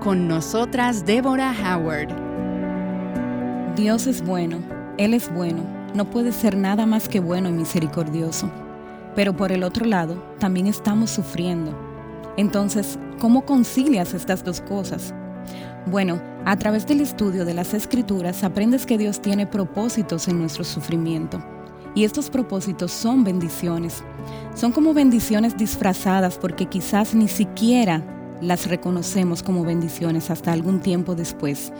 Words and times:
Con 0.00 0.28
nosotras, 0.28 1.04
Deborah 1.04 1.52
Howard. 1.52 2.14
Dios 3.74 4.06
es 4.06 4.24
bueno, 4.24 4.60
Él 4.96 5.12
es 5.12 5.32
bueno, 5.34 5.64
no 5.92 6.08
puede 6.08 6.30
ser 6.30 6.56
nada 6.56 6.86
más 6.86 7.08
que 7.08 7.18
bueno 7.18 7.48
y 7.48 7.52
misericordioso. 7.52 8.48
Pero 9.16 9.36
por 9.36 9.50
el 9.50 9.64
otro 9.64 9.84
lado, 9.84 10.22
también 10.38 10.68
estamos 10.68 11.10
sufriendo. 11.10 11.76
Entonces, 12.36 12.96
¿cómo 13.18 13.44
concilias 13.44 14.14
estas 14.14 14.44
dos 14.44 14.60
cosas? 14.60 15.12
Bueno, 15.86 16.22
a 16.44 16.56
través 16.56 16.86
del 16.86 17.00
estudio 17.00 17.44
de 17.44 17.54
las 17.54 17.74
escrituras 17.74 18.44
aprendes 18.44 18.86
que 18.86 18.98
Dios 18.98 19.20
tiene 19.20 19.48
propósitos 19.48 20.28
en 20.28 20.38
nuestro 20.38 20.62
sufrimiento. 20.62 21.42
Y 21.96 22.04
estos 22.04 22.30
propósitos 22.30 22.92
son 22.92 23.24
bendiciones. 23.24 24.04
Son 24.54 24.70
como 24.70 24.94
bendiciones 24.94 25.56
disfrazadas 25.56 26.38
porque 26.38 26.66
quizás 26.66 27.16
ni 27.16 27.26
siquiera 27.26 28.14
las 28.40 28.66
reconocemos 28.66 29.42
como 29.42 29.64
bendiciones 29.64 30.30
hasta 30.30 30.52
algún 30.52 30.80
tiempo 30.80 31.14
después. 31.14 31.72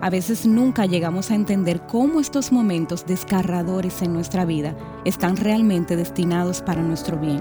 A 0.00 0.10
veces 0.10 0.46
nunca 0.46 0.86
llegamos 0.86 1.30
a 1.30 1.34
entender 1.34 1.80
cómo 1.86 2.20
estos 2.20 2.52
momentos 2.52 3.06
desgarradores 3.06 4.02
en 4.02 4.12
nuestra 4.12 4.44
vida 4.44 4.76
están 5.04 5.36
realmente 5.36 5.96
destinados 5.96 6.62
para 6.62 6.82
nuestro 6.82 7.18
bien. 7.18 7.40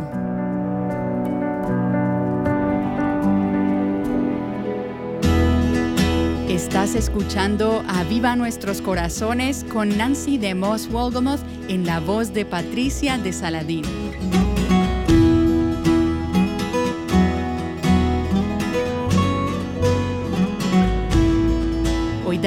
Estás 6.49 6.95
escuchando 6.95 7.83
a 7.87 8.03
Viva 8.03 8.35
Nuestros 8.35 8.81
Corazones 8.81 9.65
con 9.65 9.97
Nancy 9.97 10.37
de 10.37 10.55
Moss 10.55 10.89
Wolgamoth 10.89 11.41
en 11.67 11.85
la 11.85 11.99
voz 11.99 12.33
de 12.33 12.45
Patricia 12.45 13.17
de 13.17 13.33
Saladín. 13.33 13.83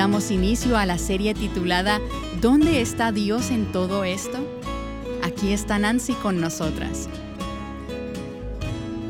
Damos 0.06 0.30
inicio 0.30 0.76
a 0.78 0.86
la 0.86 0.98
serie 0.98 1.34
titulada 1.34 2.00
¿Dónde 2.40 2.80
está 2.80 3.10
Dios 3.10 3.50
en 3.50 3.72
todo 3.72 4.04
esto? 4.04 4.38
Aquí 5.24 5.52
está 5.52 5.80
Nancy 5.80 6.12
con 6.12 6.40
nosotras. 6.40 7.08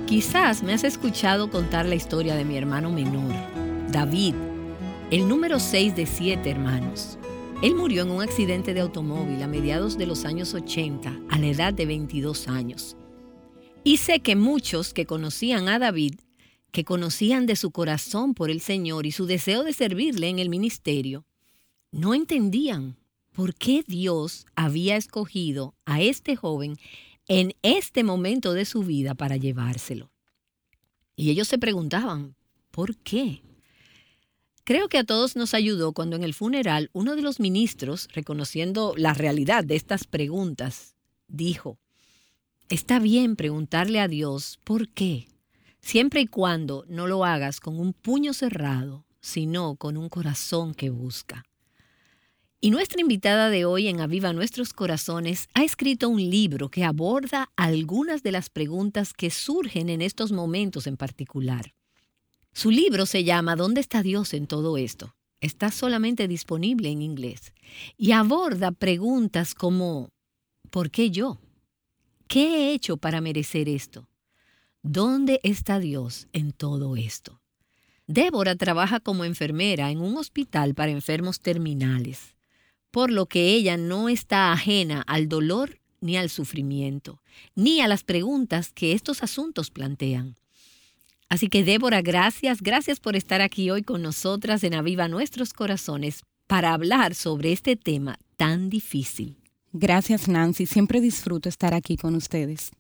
Quizás 0.07 0.63
me 0.63 0.73
has 0.73 0.85
escuchado 0.85 1.51
contar 1.51 1.85
la 1.85 1.97
historia 1.97 2.35
de 2.35 2.47
mi 2.47 2.57
hermano 2.57 2.91
menor, 2.91 3.35
David, 3.93 4.37
el 5.11 5.29
número 5.29 5.61
6 5.61 5.95
de 5.95 6.07
siete 6.07 6.51
hermanos. 6.51 7.19
Él 7.61 7.75
murió 7.75 8.05
en 8.05 8.11
un 8.13 8.23
accidente 8.23 8.73
de 8.73 8.81
automóvil 8.81 9.43
a 9.43 9.47
mediados 9.47 9.99
de 9.99 10.07
los 10.07 10.25
años 10.25 10.55
80, 10.55 11.13
a 11.29 11.39
la 11.39 11.47
edad 11.47 11.75
de 11.75 11.85
22 11.85 12.49
años. 12.49 12.97
Y 13.85 13.99
sé 13.99 14.21
que 14.21 14.35
muchos 14.35 14.95
que 14.95 15.05
conocían 15.05 15.69
a 15.69 15.79
David, 15.79 16.15
que 16.77 16.85
conocían 16.85 17.47
de 17.47 17.57
su 17.57 17.71
corazón 17.71 18.35
por 18.35 18.51
el 18.51 18.61
Señor 18.61 19.07
y 19.07 19.11
su 19.11 19.25
deseo 19.25 19.65
de 19.65 19.73
servirle 19.73 20.29
en 20.29 20.39
el 20.39 20.51
ministerio, 20.51 21.25
no 21.91 22.13
entendían 22.13 22.99
por 23.33 23.55
qué 23.55 23.83
Dios 23.87 24.45
había 24.57 24.99
escogido 24.99 25.75
a 25.87 26.03
este 26.03 26.37
joven 26.37 26.77
en 27.29 27.55
este 27.63 28.05
momento 28.05 28.53
de 28.53 28.67
su 28.67 28.83
vida 28.83 29.15
para 29.15 29.39
llevárselo. 29.39 30.11
Y 31.17 31.31
ellos 31.31 31.49
se 31.49 31.57
preguntaban, 31.57 32.37
¿por 32.71 32.99
qué? 32.99 33.41
Creo 34.65 34.91
que 34.91 34.99
a 34.99 35.05
todos 35.05 35.35
nos 35.35 35.55
ayudó 35.55 35.95
cuando 35.95 36.15
en 36.15 36.25
el 36.25 36.35
funeral 36.35 36.91
uno 36.93 37.17
de 37.17 37.23
los 37.23 37.41
ministros, 37.41 38.07
reconociendo 38.13 38.93
la 38.99 39.15
realidad 39.15 39.65
de 39.65 39.77
estas 39.77 40.05
preguntas, 40.05 40.95
dijo, 41.27 41.79
está 42.69 42.99
bien 42.99 43.35
preguntarle 43.35 43.99
a 43.99 44.09
Dios 44.09 44.59
por 44.63 44.91
qué, 44.91 45.27
siempre 45.87 46.21
y 46.21 46.27
cuando 46.27 46.85
no 46.89 47.07
lo 47.07 47.25
hagas 47.25 47.61
con 47.61 47.79
un 47.79 47.93
puño 47.93 48.35
cerrado, 48.35 49.05
sino 49.21 49.77
con 49.77 49.97
un 49.97 50.09
corazón 50.09 50.75
que 50.75 50.91
busca. 50.91 51.45
Y 52.61 52.73
nuestra 52.73 53.01
invitada 53.01 53.51
de 53.51 53.65
hoy 53.65 53.87
en 53.87 54.01
Aviva 54.01 54.33
Nuestros 54.33 54.73
Corazones 54.73 55.49
ha 55.55 55.63
escrito 55.63 56.09
un 56.09 56.19
libro 56.19 56.71
que 56.71 56.83
aborda 56.83 57.53
algunas 57.55 58.25
de 58.25 58.33
las 58.33 58.51
preguntas 58.51 59.13
que 59.13 59.31
surgen 59.31 59.89
en 59.89 60.03
estos 60.03 60.33
momentos 60.33 60.89
en 60.89 60.97
particular. 60.97 61.73
Su 62.53 62.73
libro 62.73 63.07
se 63.07 63.23
llama 63.23 63.55
¿Dónde 63.55 63.81
está 63.81 64.03
Dios 64.03 64.35
en 64.35 64.49
todo 64.49 64.79
esto? 64.79 65.15
Está 65.41 65.71
solamente 65.71 66.27
disponible 66.27 66.91
en 66.91 67.01
inglés 67.01 67.53
y 67.97 68.11
aborda 68.11 68.73
preguntas 68.73 69.55
como 69.55 70.11
¿por 70.71 70.91
qué 70.91 71.13
yo? 71.13 71.39
¿Qué 72.27 72.57
he 72.57 72.75
hecho 72.75 72.97
para 72.97 73.21
merecer 73.21 73.69
esto? 73.69 74.09
¿Dónde 74.89 75.41
está 75.43 75.79
Dios 75.79 76.29
en 76.33 76.53
todo 76.53 76.97
esto? 76.97 77.41
Débora 78.07 78.57
trabaja 78.57 79.01
como 79.01 79.25
enfermera 79.25 79.91
en 79.91 80.01
un 80.01 80.17
hospital 80.17 80.75
para 80.75 80.93
enfermos 80.93 81.41
terminales 81.41 82.37
por 82.97 83.11
lo 83.11 83.27
que 83.27 83.51
ella 83.51 83.77
no 83.77 84.09
está 84.09 84.53
ajena 84.53 85.03
al 85.03 85.29
dolor 85.29 85.81
ni 86.01 86.17
al 86.17 86.31
sufrimiento, 86.31 87.21
ni 87.55 87.83
a 87.83 87.89
las 87.89 88.05
preguntas 88.05 88.73
que 88.73 88.93
estos 88.93 89.23
asuntos 89.23 89.71
plantean. 89.71 90.37
Así 91.29 91.49
que 91.49 91.63
Débora, 91.63 92.01
gracias, 92.01 92.63
gracias 92.63 92.99
por 92.99 93.15
estar 93.15 93.43
aquí 93.43 93.71
hoy 93.71 93.83
con 93.83 94.01
nosotras 94.01 94.65
en 94.65 94.73
Aviva 94.73 95.09
Nuestros 95.09 95.53
Corazones 95.53 96.23
para 96.47 96.73
hablar 96.73 97.15
sobre 97.15 97.53
este 97.53 97.77
tema 97.77 98.19
tan 98.39 98.71
difícil. 98.71 99.37
Gracias 99.75 100.27
Nancy, 100.27 100.65
siempre 100.65 101.03
disfruto 101.03 101.51
estar 101.51 101.75
aquí 101.75 101.99
con 101.99 102.15
ustedes. 102.15 102.71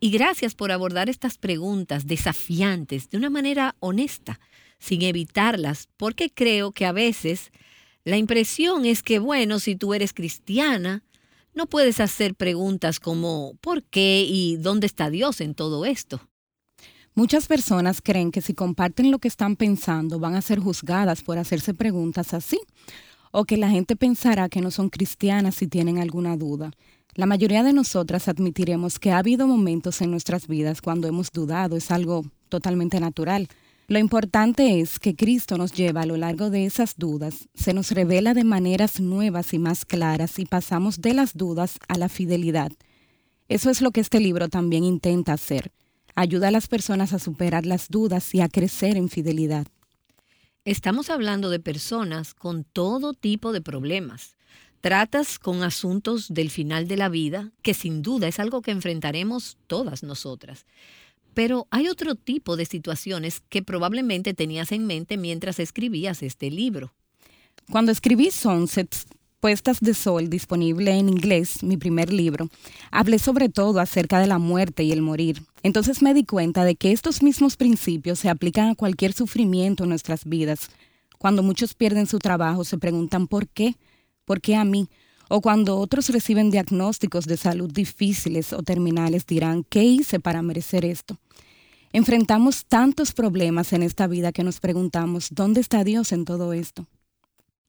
Y 0.00 0.10
gracias 0.10 0.54
por 0.54 0.72
abordar 0.72 1.08
estas 1.08 1.38
preguntas 1.38 2.06
desafiantes 2.06 3.08
de 3.10 3.16
una 3.16 3.30
manera 3.30 3.76
honesta, 3.80 4.40
sin 4.78 5.02
evitarlas, 5.02 5.88
porque 5.96 6.30
creo 6.30 6.72
que 6.72 6.84
a 6.86 6.92
veces 6.92 7.50
la 8.04 8.18
impresión 8.18 8.84
es 8.84 9.02
que, 9.02 9.18
bueno, 9.18 9.58
si 9.58 9.76
tú 9.76 9.94
eres 9.94 10.12
cristiana, 10.12 11.02
no 11.54 11.66
puedes 11.66 12.00
hacer 12.00 12.34
preguntas 12.34 13.00
como 13.00 13.54
¿por 13.60 13.82
qué 13.84 14.26
y 14.28 14.56
dónde 14.56 14.86
está 14.86 15.08
Dios 15.08 15.40
en 15.40 15.54
todo 15.54 15.86
esto? 15.86 16.20
Muchas 17.14 17.46
personas 17.46 18.02
creen 18.02 18.32
que 18.32 18.42
si 18.42 18.54
comparten 18.54 19.12
lo 19.12 19.20
que 19.20 19.28
están 19.28 19.54
pensando 19.54 20.18
van 20.18 20.34
a 20.34 20.42
ser 20.42 20.58
juzgadas 20.58 21.22
por 21.22 21.38
hacerse 21.38 21.72
preguntas 21.72 22.34
así, 22.34 22.58
o 23.30 23.44
que 23.44 23.56
la 23.56 23.70
gente 23.70 23.96
pensará 23.96 24.48
que 24.48 24.60
no 24.60 24.70
son 24.70 24.90
cristianas 24.90 25.54
si 25.54 25.66
tienen 25.68 25.98
alguna 25.98 26.36
duda. 26.36 26.72
La 27.16 27.26
mayoría 27.26 27.62
de 27.62 27.72
nosotras 27.72 28.26
admitiremos 28.26 28.98
que 28.98 29.12
ha 29.12 29.18
habido 29.18 29.46
momentos 29.46 30.00
en 30.02 30.10
nuestras 30.10 30.48
vidas 30.48 30.82
cuando 30.82 31.06
hemos 31.06 31.30
dudado, 31.30 31.76
es 31.76 31.92
algo 31.92 32.24
totalmente 32.48 32.98
natural. 32.98 33.48
Lo 33.86 34.00
importante 34.00 34.80
es 34.80 34.98
que 34.98 35.14
Cristo 35.14 35.56
nos 35.56 35.72
lleva 35.72 36.02
a 36.02 36.06
lo 36.06 36.16
largo 36.16 36.50
de 36.50 36.64
esas 36.64 36.96
dudas, 36.96 37.48
se 37.54 37.72
nos 37.72 37.92
revela 37.92 38.34
de 38.34 38.42
maneras 38.42 38.98
nuevas 38.98 39.54
y 39.54 39.60
más 39.60 39.84
claras 39.84 40.40
y 40.40 40.44
pasamos 40.44 41.00
de 41.00 41.14
las 41.14 41.36
dudas 41.36 41.78
a 41.86 41.98
la 41.98 42.08
fidelidad. 42.08 42.72
Eso 43.48 43.70
es 43.70 43.80
lo 43.80 43.92
que 43.92 44.00
este 44.00 44.18
libro 44.18 44.48
también 44.48 44.82
intenta 44.82 45.34
hacer. 45.34 45.70
Ayuda 46.16 46.48
a 46.48 46.50
las 46.50 46.66
personas 46.66 47.12
a 47.12 47.20
superar 47.20 47.64
las 47.64 47.88
dudas 47.90 48.34
y 48.34 48.40
a 48.40 48.48
crecer 48.48 48.96
en 48.96 49.08
fidelidad. 49.08 49.68
Estamos 50.64 51.10
hablando 51.10 51.50
de 51.50 51.60
personas 51.60 52.34
con 52.34 52.64
todo 52.64 53.12
tipo 53.12 53.52
de 53.52 53.60
problemas, 53.60 54.36
tratas 54.84 55.38
con 55.38 55.62
asuntos 55.62 56.34
del 56.34 56.50
final 56.50 56.86
de 56.88 56.98
la 56.98 57.08
vida, 57.08 57.52
que 57.62 57.72
sin 57.72 58.02
duda 58.02 58.28
es 58.28 58.38
algo 58.38 58.60
que 58.60 58.70
enfrentaremos 58.70 59.56
todas 59.66 60.02
nosotras. 60.02 60.66
Pero 61.32 61.66
hay 61.70 61.88
otro 61.88 62.16
tipo 62.16 62.54
de 62.54 62.66
situaciones 62.66 63.40
que 63.48 63.62
probablemente 63.62 64.34
tenías 64.34 64.72
en 64.72 64.86
mente 64.86 65.16
mientras 65.16 65.58
escribías 65.58 66.22
este 66.22 66.50
libro. 66.50 66.92
Cuando 67.70 67.92
escribí 67.92 68.30
Sunsets, 68.30 69.06
Puestas 69.40 69.80
de 69.80 69.94
Sol, 69.94 70.28
disponible 70.28 70.90
en 70.90 71.08
inglés, 71.08 71.62
mi 71.62 71.78
primer 71.78 72.12
libro, 72.12 72.50
hablé 72.90 73.18
sobre 73.18 73.48
todo 73.48 73.80
acerca 73.80 74.18
de 74.18 74.26
la 74.26 74.36
muerte 74.36 74.84
y 74.84 74.92
el 74.92 75.00
morir. 75.00 75.40
Entonces 75.62 76.02
me 76.02 76.12
di 76.12 76.26
cuenta 76.26 76.62
de 76.62 76.76
que 76.76 76.92
estos 76.92 77.22
mismos 77.22 77.56
principios 77.56 78.18
se 78.18 78.28
aplican 78.28 78.68
a 78.68 78.74
cualquier 78.74 79.14
sufrimiento 79.14 79.84
en 79.84 79.88
nuestras 79.88 80.26
vidas. 80.26 80.68
Cuando 81.16 81.42
muchos 81.42 81.72
pierden 81.72 82.06
su 82.06 82.18
trabajo, 82.18 82.64
se 82.64 82.76
preguntan 82.76 83.28
¿por 83.28 83.48
qué? 83.48 83.76
¿Por 84.24 84.40
qué 84.40 84.56
a 84.56 84.64
mí? 84.64 84.88
O 85.28 85.40
cuando 85.40 85.78
otros 85.78 86.08
reciben 86.10 86.50
diagnósticos 86.50 87.26
de 87.26 87.36
salud 87.36 87.70
difíciles 87.70 88.52
o 88.52 88.62
terminales, 88.62 89.26
dirán, 89.26 89.64
¿qué 89.64 89.82
hice 89.82 90.20
para 90.20 90.42
merecer 90.42 90.84
esto? 90.84 91.18
Enfrentamos 91.92 92.66
tantos 92.66 93.12
problemas 93.12 93.72
en 93.72 93.82
esta 93.82 94.06
vida 94.06 94.32
que 94.32 94.44
nos 94.44 94.60
preguntamos, 94.60 95.28
¿dónde 95.30 95.60
está 95.60 95.84
Dios 95.84 96.12
en 96.12 96.24
todo 96.24 96.52
esto? 96.52 96.88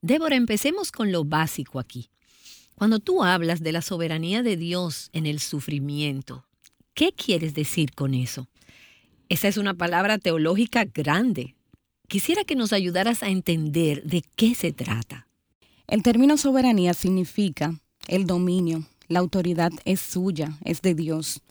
Débora, 0.02 0.36
empecemos 0.36 0.92
con 0.92 1.12
lo 1.12 1.24
básico 1.24 1.78
aquí. 1.78 2.10
Cuando 2.74 2.98
tú 2.98 3.22
hablas 3.22 3.62
de 3.62 3.72
la 3.72 3.82
soberanía 3.82 4.42
de 4.42 4.56
Dios 4.56 5.10
en 5.12 5.26
el 5.26 5.40
sufrimiento, 5.40 6.44
¿qué 6.92 7.12
quieres 7.12 7.54
decir 7.54 7.94
con 7.94 8.14
eso? 8.14 8.48
Esa 9.28 9.48
es 9.48 9.56
una 9.56 9.74
palabra 9.74 10.18
teológica 10.18 10.84
grande. 10.84 11.54
Quisiera 12.06 12.44
que 12.44 12.54
nos 12.54 12.72
ayudaras 12.72 13.22
a 13.22 13.28
entender 13.28 14.04
de 14.04 14.22
qué 14.36 14.54
se 14.54 14.72
trata. 14.72 15.25
El 15.88 16.02
término 16.02 16.36
soberanía 16.36 16.94
significa 16.94 17.78
el 18.08 18.26
dominio, 18.26 18.84
la 19.08 19.20
autoridad 19.20 19.70
es 19.84 20.00
suya, 20.00 20.58
es 20.64 20.82
de 20.82 20.94
Dios. 20.94 21.42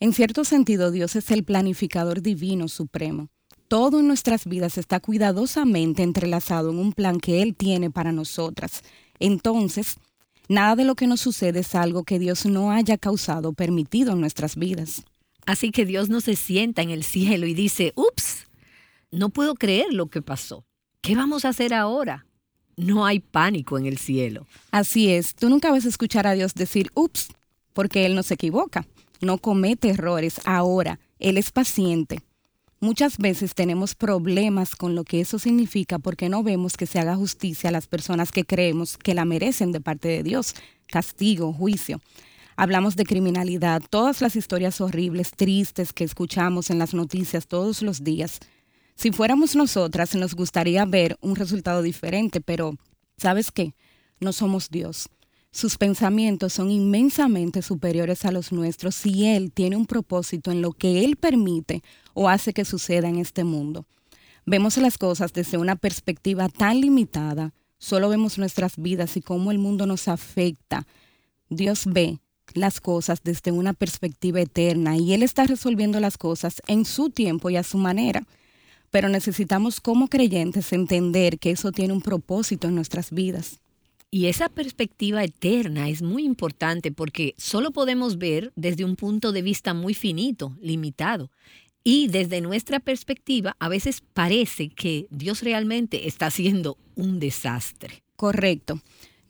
En 0.00 0.12
cierto 0.12 0.44
sentido, 0.44 0.90
Dios 0.90 1.14
es 1.14 1.30
el 1.30 1.44
planificador 1.44 2.20
divino 2.20 2.66
supremo. 2.66 3.28
Todo 3.68 4.00
en 4.00 4.08
nuestras 4.08 4.46
vidas 4.46 4.78
está 4.78 4.98
cuidadosamente 4.98 6.02
entrelazado 6.02 6.70
en 6.70 6.78
un 6.78 6.92
plan 6.92 7.20
que 7.20 7.40
Él 7.40 7.54
tiene 7.54 7.90
para 7.90 8.10
nosotras. 8.10 8.82
Entonces, 9.20 9.96
nada 10.48 10.74
de 10.74 10.84
lo 10.84 10.96
que 10.96 11.06
nos 11.06 11.20
sucede 11.20 11.60
es 11.60 11.74
algo 11.76 12.02
que 12.02 12.18
Dios 12.18 12.46
no 12.46 12.72
haya 12.72 12.98
causado 12.98 13.52
permitido 13.52 14.12
en 14.12 14.20
nuestras 14.20 14.56
vidas. 14.56 15.04
Así 15.46 15.70
que 15.70 15.84
Dios 15.86 16.08
no 16.08 16.20
se 16.20 16.34
sienta 16.34 16.82
en 16.82 16.90
el 16.90 17.04
cielo 17.04 17.46
y 17.46 17.54
dice, 17.54 17.92
ups, 17.94 18.46
no 19.12 19.28
puedo 19.28 19.54
creer 19.54 19.92
lo 19.92 20.08
que 20.08 20.20
pasó. 20.20 20.64
¿Qué 21.00 21.14
vamos 21.14 21.44
a 21.44 21.50
hacer 21.50 21.74
ahora? 21.74 22.26
No 22.76 23.06
hay 23.06 23.20
pánico 23.20 23.78
en 23.78 23.86
el 23.86 23.98
cielo. 23.98 24.46
Así 24.70 25.10
es, 25.10 25.34
tú 25.34 25.48
nunca 25.48 25.70
vas 25.70 25.84
a 25.86 25.88
escuchar 25.88 26.26
a 26.26 26.32
Dios 26.32 26.54
decir, 26.54 26.90
ups, 26.94 27.28
porque 27.72 28.06
Él 28.06 28.14
no 28.14 28.22
se 28.22 28.34
equivoca 28.34 28.86
no 29.24 29.38
comete 29.38 29.90
errores. 29.90 30.40
Ahora, 30.44 31.00
Él 31.18 31.38
es 31.38 31.50
paciente. 31.50 32.20
Muchas 32.80 33.16
veces 33.16 33.54
tenemos 33.54 33.94
problemas 33.94 34.76
con 34.76 34.94
lo 34.94 35.04
que 35.04 35.20
eso 35.20 35.38
significa 35.38 35.98
porque 35.98 36.28
no 36.28 36.42
vemos 36.42 36.76
que 36.76 36.86
se 36.86 36.98
haga 36.98 37.16
justicia 37.16 37.70
a 37.70 37.72
las 37.72 37.86
personas 37.86 38.30
que 38.30 38.44
creemos 38.44 38.98
que 38.98 39.14
la 39.14 39.24
merecen 39.24 39.72
de 39.72 39.80
parte 39.80 40.08
de 40.08 40.22
Dios. 40.22 40.54
Castigo, 40.86 41.52
juicio. 41.52 42.00
Hablamos 42.56 42.94
de 42.94 43.04
criminalidad, 43.04 43.82
todas 43.88 44.20
las 44.20 44.36
historias 44.36 44.80
horribles, 44.80 45.32
tristes 45.32 45.92
que 45.92 46.04
escuchamos 46.04 46.70
en 46.70 46.78
las 46.78 46.94
noticias 46.94 47.48
todos 47.48 47.82
los 47.82 48.04
días. 48.04 48.38
Si 48.94 49.10
fuéramos 49.10 49.56
nosotras, 49.56 50.14
nos 50.14 50.34
gustaría 50.34 50.84
ver 50.84 51.16
un 51.20 51.36
resultado 51.36 51.82
diferente, 51.82 52.40
pero 52.40 52.76
¿sabes 53.16 53.50
qué? 53.50 53.74
No 54.20 54.32
somos 54.32 54.70
Dios. 54.70 55.08
Sus 55.50 55.76
pensamientos 55.76 56.52
son 56.52 56.70
inmensamente 56.70 57.62
superiores 57.62 58.24
a 58.24 58.32
los 58.32 58.50
nuestros 58.50 58.94
si 58.94 59.26
Él 59.26 59.52
tiene 59.52 59.76
un 59.76 59.86
propósito 59.86 60.50
en 60.50 60.62
lo 60.62 60.72
que 60.72 61.04
Él 61.04 61.16
permite 61.16 61.82
o 62.12 62.28
hace 62.28 62.52
que 62.52 62.64
suceda 62.64 63.08
en 63.08 63.18
este 63.18 63.44
mundo. 63.44 63.86
Vemos 64.46 64.76
las 64.78 64.98
cosas 64.98 65.32
desde 65.32 65.56
una 65.56 65.76
perspectiva 65.76 66.48
tan 66.48 66.80
limitada, 66.80 67.54
solo 67.78 68.08
vemos 68.08 68.36
nuestras 68.36 68.76
vidas 68.76 69.16
y 69.16 69.22
cómo 69.22 69.50
el 69.52 69.58
mundo 69.58 69.86
nos 69.86 70.08
afecta. 70.08 70.86
Dios 71.48 71.84
ve 71.86 72.18
las 72.52 72.80
cosas 72.80 73.20
desde 73.22 73.52
una 73.52 73.74
perspectiva 73.74 74.40
eterna 74.40 74.96
y 74.96 75.14
Él 75.14 75.22
está 75.22 75.44
resolviendo 75.44 76.00
las 76.00 76.18
cosas 76.18 76.62
en 76.66 76.84
su 76.84 77.10
tiempo 77.10 77.48
y 77.50 77.56
a 77.56 77.62
su 77.62 77.78
manera. 77.78 78.26
Pero 78.94 79.08
necesitamos 79.08 79.80
como 79.80 80.06
creyentes 80.06 80.72
entender 80.72 81.40
que 81.40 81.50
eso 81.50 81.72
tiene 81.72 81.92
un 81.92 82.00
propósito 82.00 82.68
en 82.68 82.76
nuestras 82.76 83.10
vidas. 83.10 83.58
Y 84.08 84.26
esa 84.26 84.48
perspectiva 84.48 85.24
eterna 85.24 85.88
es 85.88 86.00
muy 86.00 86.22
importante 86.22 86.92
porque 86.92 87.34
solo 87.36 87.72
podemos 87.72 88.18
ver 88.18 88.52
desde 88.54 88.84
un 88.84 88.94
punto 88.94 89.32
de 89.32 89.42
vista 89.42 89.74
muy 89.74 89.94
finito, 89.94 90.56
limitado. 90.60 91.32
Y 91.82 92.06
desde 92.06 92.40
nuestra 92.40 92.78
perspectiva, 92.78 93.56
a 93.58 93.68
veces 93.68 94.00
parece 94.00 94.68
que 94.68 95.08
Dios 95.10 95.42
realmente 95.42 96.06
está 96.06 96.26
haciendo 96.26 96.78
un 96.94 97.18
desastre. 97.18 98.04
Correcto. 98.14 98.80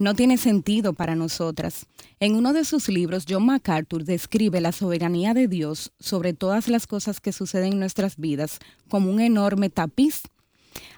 No 0.05 0.15
tiene 0.15 0.37
sentido 0.37 0.93
para 0.93 1.15
nosotras. 1.15 1.87
En 2.21 2.35
uno 2.35 2.53
de 2.53 2.65
sus 2.65 2.91
libros, 2.91 3.25
John 3.27 3.47
MacArthur 3.47 4.05
describe 4.05 4.61
la 4.61 4.71
soberanía 4.71 5.33
de 5.33 5.49
Dios 5.49 5.93
sobre 5.99 6.35
todas 6.35 6.69
las 6.69 6.87
cosas 6.87 7.23
que 7.23 7.33
suceden 7.33 7.73
en 7.73 7.79
nuestras 7.79 8.19
vidas 8.19 8.59
como 8.91 9.11
un 9.11 9.19
enorme 9.19 9.71
tapiz. 9.71 10.25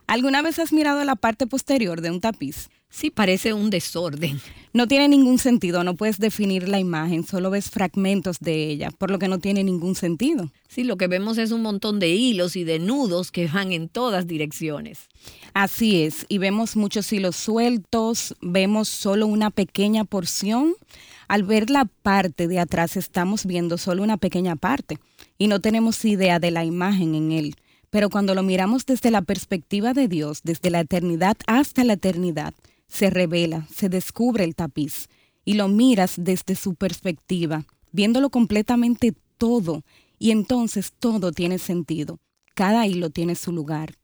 ¿Alguna 0.08 0.42
vez 0.42 0.58
has 0.58 0.72
mirado 0.72 1.04
la 1.04 1.14
parte 1.14 1.46
posterior 1.46 2.00
de 2.00 2.10
un 2.10 2.20
tapiz? 2.20 2.68
Sí, 2.88 3.10
parece 3.10 3.52
un 3.52 3.68
desorden. 3.68 4.40
No 4.72 4.86
tiene 4.86 5.08
ningún 5.08 5.38
sentido, 5.38 5.84
no 5.84 5.96
puedes 5.96 6.18
definir 6.18 6.68
la 6.68 6.78
imagen, 6.78 7.26
solo 7.26 7.50
ves 7.50 7.70
fragmentos 7.70 8.38
de 8.40 8.68
ella, 8.68 8.90
por 8.90 9.10
lo 9.10 9.18
que 9.18 9.28
no 9.28 9.38
tiene 9.38 9.64
ningún 9.64 9.94
sentido. 9.94 10.50
Sí, 10.68 10.84
lo 10.84 10.96
que 10.96 11.06
vemos 11.06 11.38
es 11.38 11.50
un 11.50 11.62
montón 11.62 11.98
de 11.98 12.08
hilos 12.08 12.56
y 12.56 12.64
de 12.64 12.78
nudos 12.78 13.32
que 13.32 13.48
van 13.48 13.72
en 13.72 13.88
todas 13.88 14.26
direcciones. 14.26 15.08
Así 15.54 16.02
es, 16.02 16.26
y 16.28 16.38
vemos 16.38 16.76
muchos 16.76 17.12
hilos 17.12 17.36
sueltos, 17.36 18.34
vemos 18.40 18.88
solo 18.88 19.26
una 19.26 19.50
pequeña 19.50 20.04
porción. 20.04 20.74
Al 21.28 21.42
ver 21.42 21.70
la 21.70 21.86
parte 21.86 22.46
de 22.46 22.60
atrás 22.60 22.96
estamos 22.96 23.46
viendo 23.46 23.78
solo 23.78 24.02
una 24.02 24.16
pequeña 24.16 24.56
parte 24.56 24.98
y 25.38 25.48
no 25.48 25.60
tenemos 25.60 26.04
idea 26.04 26.38
de 26.38 26.50
la 26.50 26.64
imagen 26.64 27.14
en 27.14 27.32
él. 27.32 27.56
Pero 27.90 28.10
cuando 28.10 28.34
lo 28.34 28.42
miramos 28.42 28.84
desde 28.84 29.10
la 29.10 29.22
perspectiva 29.22 29.94
de 29.94 30.06
Dios, 30.06 30.40
desde 30.44 30.70
la 30.70 30.80
eternidad 30.80 31.36
hasta 31.46 31.82
la 31.82 31.94
eternidad, 31.94 32.52
se 32.88 33.10
revela, 33.10 33.66
se 33.74 33.88
descubre 33.88 34.44
el 34.44 34.54
tapiz 34.54 35.08
y 35.44 35.54
lo 35.54 35.68
miras 35.68 36.14
desde 36.16 36.54
su 36.54 36.74
perspectiva, 36.74 37.64
viéndolo 37.92 38.30
completamente 38.30 39.14
todo, 39.38 39.82
y 40.18 40.30
entonces 40.30 40.92
todo 40.98 41.32
tiene 41.32 41.58
sentido, 41.58 42.18
cada 42.54 42.86
hilo 42.86 43.10
tiene 43.10 43.34
su 43.34 43.52
lugar. 43.52 43.94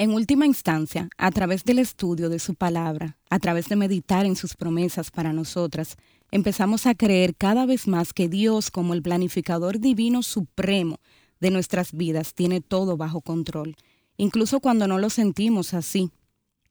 En 0.00 0.12
última 0.12 0.46
instancia, 0.46 1.08
a 1.18 1.30
través 1.32 1.64
del 1.64 1.80
estudio 1.80 2.28
de 2.28 2.38
su 2.38 2.54
palabra, 2.54 3.18
a 3.30 3.38
través 3.38 3.68
de 3.68 3.76
meditar 3.76 4.26
en 4.26 4.36
sus 4.36 4.54
promesas 4.54 5.10
para 5.10 5.32
nosotras, 5.32 5.96
empezamos 6.30 6.86
a 6.86 6.94
creer 6.94 7.34
cada 7.34 7.66
vez 7.66 7.88
más 7.88 8.12
que 8.12 8.28
Dios, 8.28 8.70
como 8.70 8.94
el 8.94 9.02
planificador 9.02 9.80
divino 9.80 10.22
supremo 10.22 11.00
de 11.40 11.50
nuestras 11.50 11.92
vidas, 11.92 12.34
tiene 12.34 12.60
todo 12.60 12.96
bajo 12.96 13.20
control, 13.20 13.76
incluso 14.16 14.60
cuando 14.60 14.86
no 14.86 14.98
lo 14.98 15.10
sentimos 15.10 15.74
así. 15.74 16.10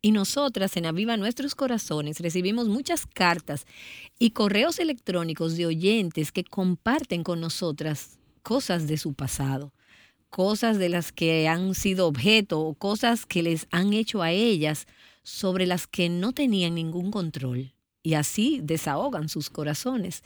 Y 0.01 0.12
nosotras 0.12 0.77
en 0.77 0.86
Aviva 0.86 1.18
Nuestros 1.18 1.56
Corazones 1.56 2.20
recibimos 2.20 2.68
muchas 2.68 3.08
cartas 3.08 3.66
y 4.20 4.32
correos 4.32 4.80
electrónicos 4.80 5.58
de 5.58 5.66
oyentes 5.66 6.32
que 6.32 6.44
comparten 6.44 7.24
con 7.24 7.42
nosotras 7.42 8.20
cosas 8.44 8.88
de 8.88 8.98
su 8.98 9.16
pasado, 9.16 9.74
cosas 10.30 10.77
de 10.77 10.89
las 10.89 11.12
que 11.12 11.48
han 11.48 11.74
sido 11.74 12.08
objeto 12.08 12.60
o 12.60 12.75
cosas 12.75 13.25
que 13.25 13.42
les 13.42 13.68
han 13.72 13.94
hecho 13.94 14.22
a 14.22 14.32
ellas 14.32 14.86
sobre 15.24 15.66
las 15.66 15.88
que 15.88 16.10
no 16.10 16.32
tenían 16.32 16.75
ningún 16.75 17.10
control. 17.10 17.74
Y 18.04 18.13
así 18.13 18.62
desahogan 18.63 19.27
sus 19.27 19.50
corazones 19.50 20.24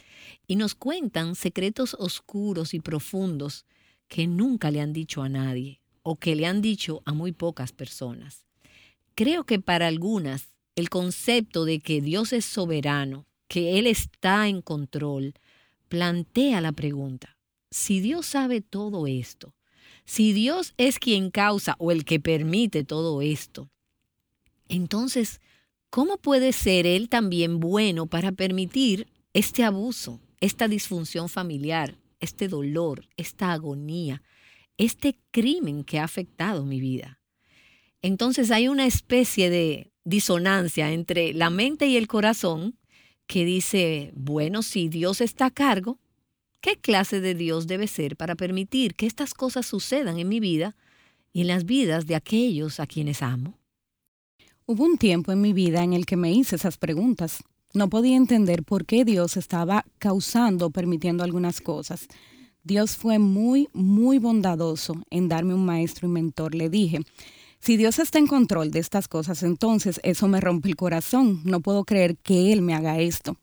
y 0.47 0.57
nos 0.57 0.75
cuentan 0.75 1.33
secretos 1.33 1.95
oscuros 1.97 2.73
y 2.73 2.79
profundos 2.81 3.65
que 4.07 4.27
nunca 4.27 4.69
le 4.69 4.81
han 4.81 4.91
dicho 4.91 5.23
a 5.23 5.29
nadie 5.29 5.81
o 6.03 6.17
que 6.17 6.35
le 6.35 6.45
han 6.45 6.61
dicho 6.61 7.01
a 7.05 7.13
muy 7.13 7.31
pocas 7.31 7.71
personas. 7.71 8.50
Creo 9.21 9.43
que 9.43 9.59
para 9.59 9.85
algunas 9.85 10.49
el 10.75 10.89
concepto 10.89 11.63
de 11.63 11.79
que 11.79 12.01
Dios 12.01 12.33
es 12.33 12.43
soberano, 12.43 13.27
que 13.47 13.77
Él 13.77 13.85
está 13.85 14.47
en 14.47 14.63
control, 14.63 15.35
plantea 15.89 16.59
la 16.59 16.71
pregunta, 16.71 17.37
si 17.69 17.99
Dios 17.99 18.25
sabe 18.25 18.61
todo 18.61 19.05
esto, 19.05 19.53
si 20.05 20.33
Dios 20.33 20.73
es 20.77 20.97
quien 20.97 21.29
causa 21.29 21.75
o 21.77 21.91
el 21.91 22.03
que 22.03 22.19
permite 22.19 22.83
todo 22.83 23.21
esto, 23.21 23.69
entonces, 24.69 25.39
¿cómo 25.91 26.17
puede 26.17 26.51
ser 26.51 26.87
Él 26.87 27.07
también 27.07 27.59
bueno 27.59 28.07
para 28.07 28.31
permitir 28.31 29.07
este 29.33 29.63
abuso, 29.63 30.19
esta 30.39 30.67
disfunción 30.67 31.29
familiar, 31.29 31.99
este 32.19 32.47
dolor, 32.47 33.07
esta 33.17 33.51
agonía, 33.51 34.23
este 34.79 35.19
crimen 35.29 35.83
que 35.83 35.99
ha 35.99 36.05
afectado 36.05 36.65
mi 36.65 36.79
vida? 36.79 37.20
Entonces 38.01 38.51
hay 38.51 38.67
una 38.67 38.85
especie 38.85 39.49
de 39.49 39.91
disonancia 40.03 40.91
entre 40.91 41.33
la 41.33 41.49
mente 41.49 41.87
y 41.87 41.97
el 41.97 42.07
corazón 42.07 42.77
que 43.27 43.45
dice, 43.45 44.11
bueno, 44.15 44.63
si 44.63 44.89
Dios 44.89 45.21
está 45.21 45.47
a 45.47 45.51
cargo, 45.51 45.99
¿qué 46.59 46.75
clase 46.75 47.21
de 47.21 47.35
Dios 47.35 47.67
debe 47.67 47.87
ser 47.87 48.17
para 48.17 48.35
permitir 48.35 48.95
que 48.95 49.05
estas 49.05 49.33
cosas 49.33 49.65
sucedan 49.65 50.19
en 50.19 50.27
mi 50.27 50.39
vida 50.39 50.75
y 51.31 51.41
en 51.41 51.47
las 51.47 51.65
vidas 51.65 52.07
de 52.07 52.15
aquellos 52.15 52.79
a 52.79 52.87
quienes 52.87 53.21
amo? 53.21 53.57
Hubo 54.65 54.83
un 54.83 54.97
tiempo 54.97 55.31
en 55.31 55.41
mi 55.41 55.53
vida 55.53 55.83
en 55.83 55.93
el 55.93 56.05
que 56.05 56.17
me 56.17 56.31
hice 56.31 56.55
esas 56.55 56.77
preguntas. 56.77 57.43
No 57.73 57.89
podía 57.89 58.17
entender 58.17 58.63
por 58.63 58.85
qué 58.85 59.05
Dios 59.05 59.37
estaba 59.37 59.85
causando 59.97 60.67
o 60.67 60.71
permitiendo 60.71 61.23
algunas 61.23 61.61
cosas. 61.61 62.07
Dios 62.63 62.95
fue 62.95 63.17
muy, 63.17 63.69
muy 63.73 64.17
bondadoso 64.17 65.01
en 65.09 65.29
darme 65.29 65.53
un 65.53 65.65
maestro 65.65 66.07
y 66.07 66.11
mentor. 66.11 66.53
Le 66.53 66.69
dije, 66.69 66.99
si 67.61 67.77
Dios 67.77 67.99
está 67.99 68.17
en 68.17 68.25
control 68.25 68.71
de 68.71 68.79
estas 68.79 69.07
cosas, 69.07 69.43
entonces 69.43 69.99
eso 70.03 70.27
me 70.27 70.41
rompe 70.41 70.67
el 70.67 70.75
corazón. 70.75 71.41
No 71.43 71.59
puedo 71.59 71.83
creer 71.83 72.17
que 72.17 72.51
Él 72.51 72.63
me 72.63 72.73
haga 72.73 72.97
esto. 72.97 73.37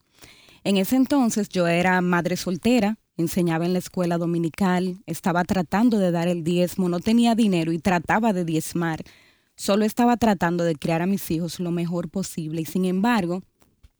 En 0.64 0.76
ese 0.76 0.96
entonces 0.96 1.48
yo 1.48 1.68
era 1.68 2.00
madre 2.00 2.36
soltera, 2.36 2.98
enseñaba 3.16 3.64
en 3.64 3.74
la 3.74 3.78
escuela 3.78 4.18
dominical, 4.18 4.98
estaba 5.06 5.44
tratando 5.44 5.98
de 5.98 6.10
dar 6.10 6.26
el 6.26 6.42
diezmo, 6.42 6.88
no 6.88 6.98
tenía 6.98 7.36
dinero 7.36 7.70
y 7.70 7.78
trataba 7.78 8.32
de 8.32 8.44
diezmar. 8.44 9.04
Solo 9.54 9.84
estaba 9.84 10.16
tratando 10.16 10.64
de 10.64 10.74
criar 10.74 11.00
a 11.00 11.06
mis 11.06 11.30
hijos 11.30 11.60
lo 11.60 11.70
mejor 11.70 12.08
posible 12.08 12.62
y 12.62 12.64
sin 12.64 12.86
embargo 12.86 13.42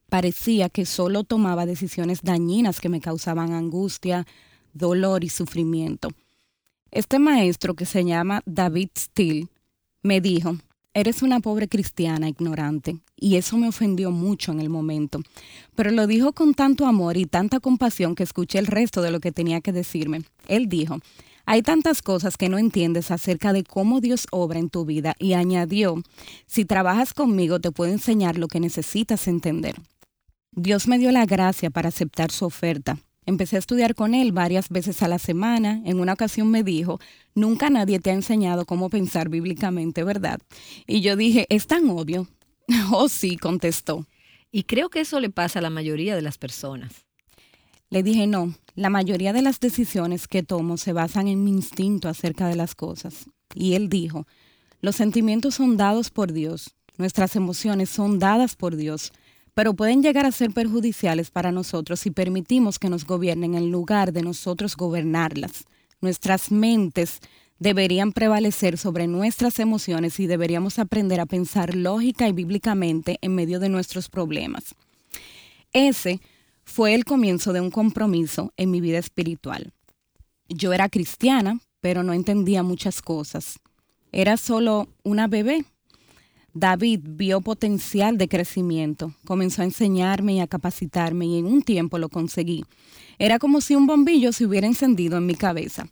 parecía 0.09 0.67
que 0.67 0.85
solo 0.85 1.23
tomaba 1.23 1.65
decisiones 1.65 2.23
dañinas 2.23 2.81
que 2.81 2.89
me 2.89 2.99
causaban 2.99 3.53
angustia, 3.53 4.27
dolor 4.73 5.23
y 5.23 5.29
sufrimiento. 5.29 6.09
Este 6.91 7.19
maestro 7.19 7.73
que 7.73 7.85
se 7.85 8.03
llama 8.03 8.41
David 8.45 8.89
Steele 8.97 9.47
me 10.03 10.21
dijo, 10.21 10.57
eres 10.93 11.21
una 11.21 11.39
pobre 11.39 11.67
cristiana 11.67 12.29
ignorante, 12.29 12.97
y 13.15 13.35
eso 13.35 13.57
me 13.57 13.67
ofendió 13.67 14.11
mucho 14.11 14.51
en 14.51 14.59
el 14.59 14.69
momento, 14.69 15.21
pero 15.75 15.91
lo 15.91 16.07
dijo 16.07 16.33
con 16.33 16.53
tanto 16.53 16.85
amor 16.85 17.17
y 17.17 17.25
tanta 17.25 17.59
compasión 17.59 18.15
que 18.15 18.23
escuché 18.23 18.59
el 18.59 18.67
resto 18.67 19.01
de 19.01 19.11
lo 19.11 19.19
que 19.19 19.31
tenía 19.31 19.61
que 19.61 19.71
decirme. 19.71 20.23
Él 20.47 20.67
dijo, 20.67 20.99
hay 21.45 21.63
tantas 21.63 22.01
cosas 22.01 22.37
que 22.37 22.47
no 22.47 22.57
entiendes 22.57 23.11
acerca 23.11 23.53
de 23.53 23.63
cómo 23.63 24.01
Dios 24.01 24.27
obra 24.31 24.59
en 24.59 24.69
tu 24.69 24.85
vida 24.85 25.15
y 25.19 25.33
añadió, 25.33 26.01
si 26.45 26.63
trabajas 26.63 27.13
conmigo 27.13 27.59
te 27.59 27.71
puedo 27.71 27.91
enseñar 27.91 28.37
lo 28.37 28.47
que 28.47 28.59
necesitas 28.59 29.27
entender. 29.27 29.75
Dios 30.51 30.87
me 30.87 30.97
dio 30.97 31.11
la 31.11 31.25
gracia 31.25 31.69
para 31.69 31.89
aceptar 31.89 32.31
su 32.31 32.45
oferta, 32.45 32.99
Empecé 33.29 33.57
a 33.57 33.59
estudiar 33.59 33.93
con 33.93 34.15
él 34.15 34.31
varias 34.31 34.69
veces 34.69 35.03
a 35.03 35.07
la 35.07 35.19
semana. 35.19 35.83
En 35.85 35.99
una 35.99 36.13
ocasión 36.13 36.49
me 36.49 36.63
dijo, 36.63 36.99
nunca 37.35 37.69
nadie 37.69 37.99
te 37.99 38.09
ha 38.09 38.15
enseñado 38.15 38.65
cómo 38.65 38.89
pensar 38.89 39.29
bíblicamente, 39.29 40.03
¿verdad? 40.03 40.39
Y 40.87 41.01
yo 41.01 41.15
dije, 41.15 41.45
es 41.49 41.67
tan 41.67 41.87
obvio. 41.91 42.27
oh, 42.91 43.07
sí, 43.07 43.37
contestó. 43.37 44.07
Y 44.51 44.63
creo 44.63 44.89
que 44.89 45.01
eso 45.01 45.19
le 45.19 45.29
pasa 45.29 45.59
a 45.59 45.61
la 45.61 45.69
mayoría 45.69 46.15
de 46.15 46.23
las 46.23 46.39
personas. 46.39 47.05
Le 47.91 48.01
dije, 48.01 48.25
no, 48.25 48.55
la 48.73 48.89
mayoría 48.89 49.31
de 49.31 49.43
las 49.43 49.59
decisiones 49.59 50.27
que 50.27 50.41
tomo 50.41 50.77
se 50.77 50.91
basan 50.91 51.27
en 51.27 51.43
mi 51.43 51.51
instinto 51.51 52.09
acerca 52.09 52.47
de 52.47 52.55
las 52.55 52.73
cosas. 52.73 53.29
Y 53.53 53.73
él 53.73 53.89
dijo, 53.89 54.25
los 54.81 54.95
sentimientos 54.95 55.53
son 55.53 55.77
dados 55.77 56.09
por 56.09 56.33
Dios, 56.33 56.75
nuestras 56.97 57.35
emociones 57.35 57.91
son 57.91 58.17
dadas 58.17 58.55
por 58.55 58.75
Dios, 58.75 59.13
pero 59.53 59.73
pueden 59.73 60.01
llegar 60.01 60.25
a 60.25 60.31
ser 60.31 60.51
perjudiciales 60.51 61.31
para 61.31 61.51
nosotros 61.51 61.99
si 61.99 62.11
permitimos 62.11 62.79
que 62.79 62.89
nos 62.89 63.05
gobiernen 63.05 63.55
en 63.55 63.71
lugar 63.71 64.13
de 64.13 64.21
nosotros 64.21 64.75
gobernarlas. 64.75 65.65
Nuestras 66.01 66.51
mentes 66.51 67.19
deberían 67.59 68.13
prevalecer 68.13 68.77
sobre 68.77 69.07
nuestras 69.07 69.59
emociones 69.59 70.19
y 70.19 70.27
deberíamos 70.27 70.79
aprender 70.79 71.19
a 71.19 71.25
pensar 71.25 71.75
lógica 71.75 72.27
y 72.27 72.31
bíblicamente 72.31 73.17
en 73.21 73.35
medio 73.35 73.59
de 73.59 73.69
nuestros 73.69 74.09
problemas. 74.09 74.75
Ese 75.73 76.21
fue 76.63 76.95
el 76.95 77.03
comienzo 77.03 77.53
de 77.53 77.61
un 77.61 77.69
compromiso 77.69 78.53
en 78.57 78.71
mi 78.71 78.81
vida 78.81 78.97
espiritual. 78.97 79.73
Yo 80.47 80.73
era 80.73 80.89
cristiana, 80.89 81.59
pero 81.81 82.03
no 82.03 82.13
entendía 82.13 82.63
muchas 82.63 83.01
cosas. 83.01 83.59
Era 84.11 84.37
solo 84.37 84.87
una 85.03 85.27
bebé 85.27 85.65
David 86.59 86.99
vio 87.05 87.39
potencial 87.39 88.17
de 88.17 88.27
crecimiento, 88.27 89.13
comenzó 89.25 89.61
a 89.61 89.65
enseñarme 89.65 90.33
y 90.33 90.39
a 90.41 90.47
capacitarme 90.47 91.25
y 91.25 91.39
en 91.39 91.45
un 91.45 91.61
tiempo 91.61 91.97
lo 91.97 92.09
conseguí. 92.09 92.65
Era 93.17 93.39
como 93.39 93.61
si 93.61 93.75
un 93.75 93.87
bombillo 93.87 94.33
se 94.33 94.45
hubiera 94.45 94.67
encendido 94.67 95.17
en 95.17 95.25
mi 95.25 95.35
cabeza. 95.35 95.87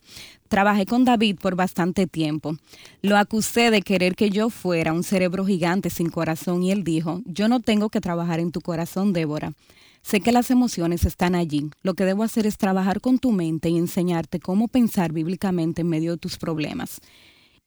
Trabajé 0.50 0.86
con 0.86 1.06
David 1.06 1.38
por 1.42 1.56
bastante 1.56 2.06
tiempo. 2.06 2.58
Lo 3.02 3.18
acusé 3.18 3.72
de 3.72 3.82
querer 3.82 4.16
que 4.16 4.30
yo 4.30 4.50
fuera 4.50 4.92
un 4.92 5.04
cerebro 5.04 5.46
gigante 5.46 5.90
sin 5.90 6.10
corazón 6.10 6.64
y 6.64 6.72
él 6.72 6.84
dijo, 6.84 7.22
yo 7.26 7.48
no 7.48 7.62
tengo 7.62 7.90
que 7.90 8.02
trabajar 8.02 8.42
en 8.42 8.52
tu 8.52 8.60
corazón, 8.60 9.14
Débora. 9.14 9.54
Sé 10.02 10.20
que 10.20 10.32
las 10.32 10.52
emociones 10.52 11.06
están 11.06 11.36
allí. 11.36 11.70
Lo 11.82 11.94
que 11.94 12.06
debo 12.06 12.24
hacer 12.24 12.46
es 12.46 12.58
trabajar 12.58 13.00
con 13.00 13.20
tu 13.20 13.32
mente 13.32 13.70
y 13.70 13.78
enseñarte 13.78 14.40
cómo 14.40 14.68
pensar 14.68 15.12
bíblicamente 15.14 15.82
en 15.82 15.90
medio 15.90 16.12
de 16.12 16.18
tus 16.18 16.38
problemas 16.38 17.02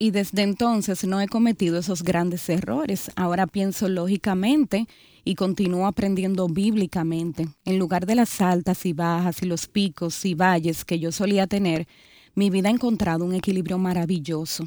y 0.03 0.13
desde 0.13 0.41
entonces 0.41 1.05
no 1.05 1.21
he 1.21 1.29
cometido 1.29 1.79
esos 1.79 2.03
grandes 2.03 2.49
errores. 2.49 3.11
Ahora 3.17 3.47
pienso 3.47 3.87
lógicamente 3.87 4.87
y 5.25 5.35
continúo 5.35 5.87
aprendiendo 5.87 6.49
bíblicamente. 6.49 7.49
En 7.67 7.79
lugar 7.79 8.07
de 8.07 8.15
las 8.15 8.41
altas 8.41 8.87
y 8.87 8.95
bajas 8.95 9.43
y 9.43 9.47
los 9.47 9.69
picos 9.69 10.25
y 10.25 10.35
valles 10.35 10.87
que 10.87 10.99
yo 10.99 11.13
solía 11.13 11.47
tener, 11.47 11.87
mi 12.35 12.49
vida 12.49 12.71
ha 12.71 12.73
encontrado 12.73 13.27
un 13.27 13.35
equilibrio 13.35 13.77
maravilloso. 13.77 14.67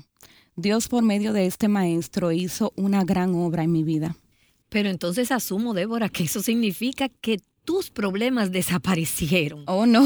Dios 0.55 0.87
por 0.87 1.01
medio 1.01 1.33
de 1.33 1.47
este 1.47 1.67
maestro 1.67 2.31
hizo 2.31 2.71
una 2.75 3.03
gran 3.03 3.33
obra 3.33 3.63
en 3.63 3.71
mi 3.71 3.81
vida. 3.81 4.15
Pero 4.69 4.89
entonces 4.89 5.31
asumo, 5.31 5.73
Débora, 5.73 6.09
que 6.09 6.25
eso 6.25 6.43
significa 6.43 7.09
que 7.09 7.39
tus 7.65 7.89
problemas 7.89 8.51
desaparecieron. 8.51 9.63
Oh, 9.65 9.87
no. 9.87 10.03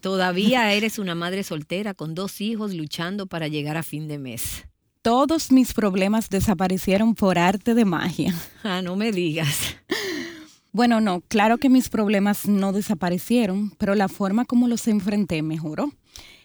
Todavía 0.00 0.72
eres 0.72 1.00
una 1.00 1.16
madre 1.16 1.42
soltera 1.42 1.94
con 1.94 2.14
dos 2.14 2.40
hijos 2.40 2.74
luchando 2.74 3.26
para 3.26 3.48
llegar 3.48 3.76
a 3.76 3.82
fin 3.82 4.06
de 4.06 4.18
mes. 4.18 4.67
Todos 5.08 5.50
mis 5.52 5.72
problemas 5.72 6.28
desaparecieron 6.28 7.14
por 7.14 7.38
arte 7.38 7.74
de 7.74 7.86
magia. 7.86 8.34
Ah, 8.62 8.82
no 8.82 8.94
me 8.94 9.10
digas. 9.10 9.74
Bueno, 10.70 11.00
no, 11.00 11.22
claro 11.22 11.56
que 11.56 11.70
mis 11.70 11.88
problemas 11.88 12.46
no 12.46 12.72
desaparecieron, 12.72 13.70
pero 13.78 13.94
la 13.94 14.08
forma 14.08 14.44
como 14.44 14.68
los 14.68 14.86
enfrenté 14.86 15.40
mejoró. 15.40 15.90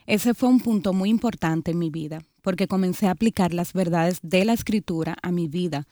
Ese 0.05 0.34
fue 0.34 0.48
un 0.48 0.62
punto 0.62 0.93
muy 0.93 1.10
importante 1.10 1.72
en 1.72 1.79
mi 1.79 1.89
vida, 1.89 2.22
porque 2.41 2.70
comencé 2.70 3.08
a 3.08 3.12
aplicar 3.12 3.53
las 3.53 3.74
verdades 3.74 4.20
de 4.22 4.46
la 4.46 4.53
escritura 4.53 5.17
a 5.22 5.34
mi 5.34 5.50
vida 5.50 5.86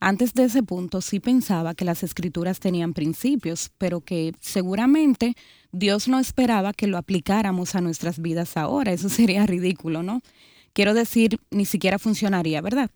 antes 0.00 0.32
de 0.34 0.44
ese 0.44 0.62
punto 0.62 1.00
sí 1.00 1.18
pensaba 1.18 1.74
que 1.74 1.84
las 1.84 2.04
escrituras 2.04 2.60
tenían 2.60 2.94
principios, 2.94 3.72
pero 3.78 4.00
que 4.00 4.32
seguramente 4.38 5.34
Dios 5.72 6.06
no 6.06 6.20
esperaba 6.20 6.72
que 6.72 6.86
lo 6.86 6.98
aplicáramos 6.98 7.74
a 7.74 7.80
nuestras 7.80 8.20
vidas 8.20 8.56
ahora. 8.56 8.92
Eso 8.92 9.08
sería 9.08 9.44
ridículo, 9.46 10.02
¿no? 10.04 10.22
Quiero 10.72 10.94
decir, 10.94 11.40
ni 11.50 11.64
siquiera 11.64 11.98
funcionaría, 11.98 12.60
¿verdad? 12.60 12.90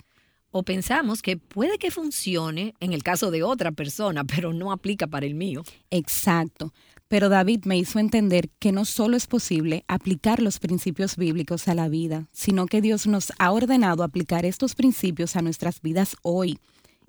O 0.50 0.62
pensamos 0.62 1.22
que 1.22 1.38
puede 1.38 1.78
que 1.78 1.90
funcione 1.90 2.74
en 2.78 2.92
el 2.92 3.02
caso 3.02 3.30
de 3.30 3.42
otra 3.42 3.72
persona, 3.72 4.24
pero 4.36 4.52
no 4.52 4.70
aplica 4.70 5.06
para 5.06 5.26
el 5.26 5.34
mío. 5.34 5.62
Exacto. 5.90 6.72
Pero 7.08 7.28
David 7.28 7.64
me 7.64 7.76
hizo 7.76 7.98
entender 7.98 8.48
que 8.58 8.72
no 8.72 8.84
solo 8.84 9.16
es 9.16 9.26
posible 9.26 9.84
aplicar 9.86 10.40
los 10.40 10.58
principios 10.58 11.16
bíblicos 11.16 11.68
a 11.68 11.74
la 11.74 11.88
vida, 11.88 12.26
sino 12.32 12.66
que 12.66 12.80
Dios 12.80 13.06
nos 13.06 13.32
ha 13.38 13.50
ordenado 13.50 14.02
aplicar 14.02 14.46
estos 14.46 14.74
principios 14.74 15.36
a 15.36 15.42
nuestras 15.42 15.82
vidas 15.82 16.16
hoy. 16.22 16.58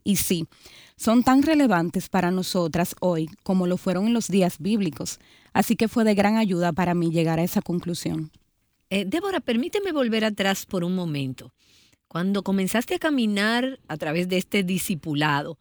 Y 0.03 0.17
sí, 0.17 0.45
son 0.97 1.23
tan 1.23 1.41
relevantes 1.43 2.09
para 2.09 2.31
nosotras 2.31 2.95
hoy 2.99 3.29
como 3.43 3.67
lo 3.67 3.77
fueron 3.77 4.07
en 4.07 4.13
los 4.13 4.27
días 4.27 4.57
bíblicos, 4.59 5.19
así 5.53 5.77
que 5.77 5.87
fue 5.87 6.03
de 6.03 6.15
gran 6.15 6.35
ayuda 6.35 6.73
para 6.73 6.93
mí 6.93 7.09
llegar 7.09 7.39
a 7.39 7.43
esa 7.43 7.61
conclusión. 7.61 8.31
Eh, 8.95 9.05
Débora, 9.07 9.39
permíteme 9.39 9.91
volver 9.91 10.23
atrás 10.23 10.67
por 10.67 10.83
un 10.83 10.93
momento. 10.93 11.51
Cuando 12.07 12.43
comenzaste 12.43 12.93
a 12.93 12.99
caminar 12.99 13.79
a 13.87 13.97
través 13.97 14.29
de 14.29 14.37
este 14.37 14.61
discipulado, 14.61 15.57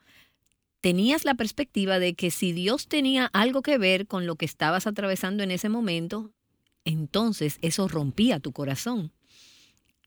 tenías 0.83 1.25
la 1.25 1.35
perspectiva 1.35 1.99
de 1.99 2.13
que 2.13 2.31
si 2.31 2.53
Dios 2.53 2.89
tenía 2.89 3.31
algo 3.33 3.63
que 3.63 3.79
ver 3.79 4.07
con 4.07 4.27
lo 4.27 4.37
que 4.37 4.45
estabas 4.45 4.87
atravesando 4.87 5.43
en 5.43 5.51
ese 5.51 5.71
momento, 5.71 6.31
entonces 6.85 7.57
eso 7.63 7.89
rompía 7.89 8.39
tu 8.39 8.53
corazón. 8.53 9.13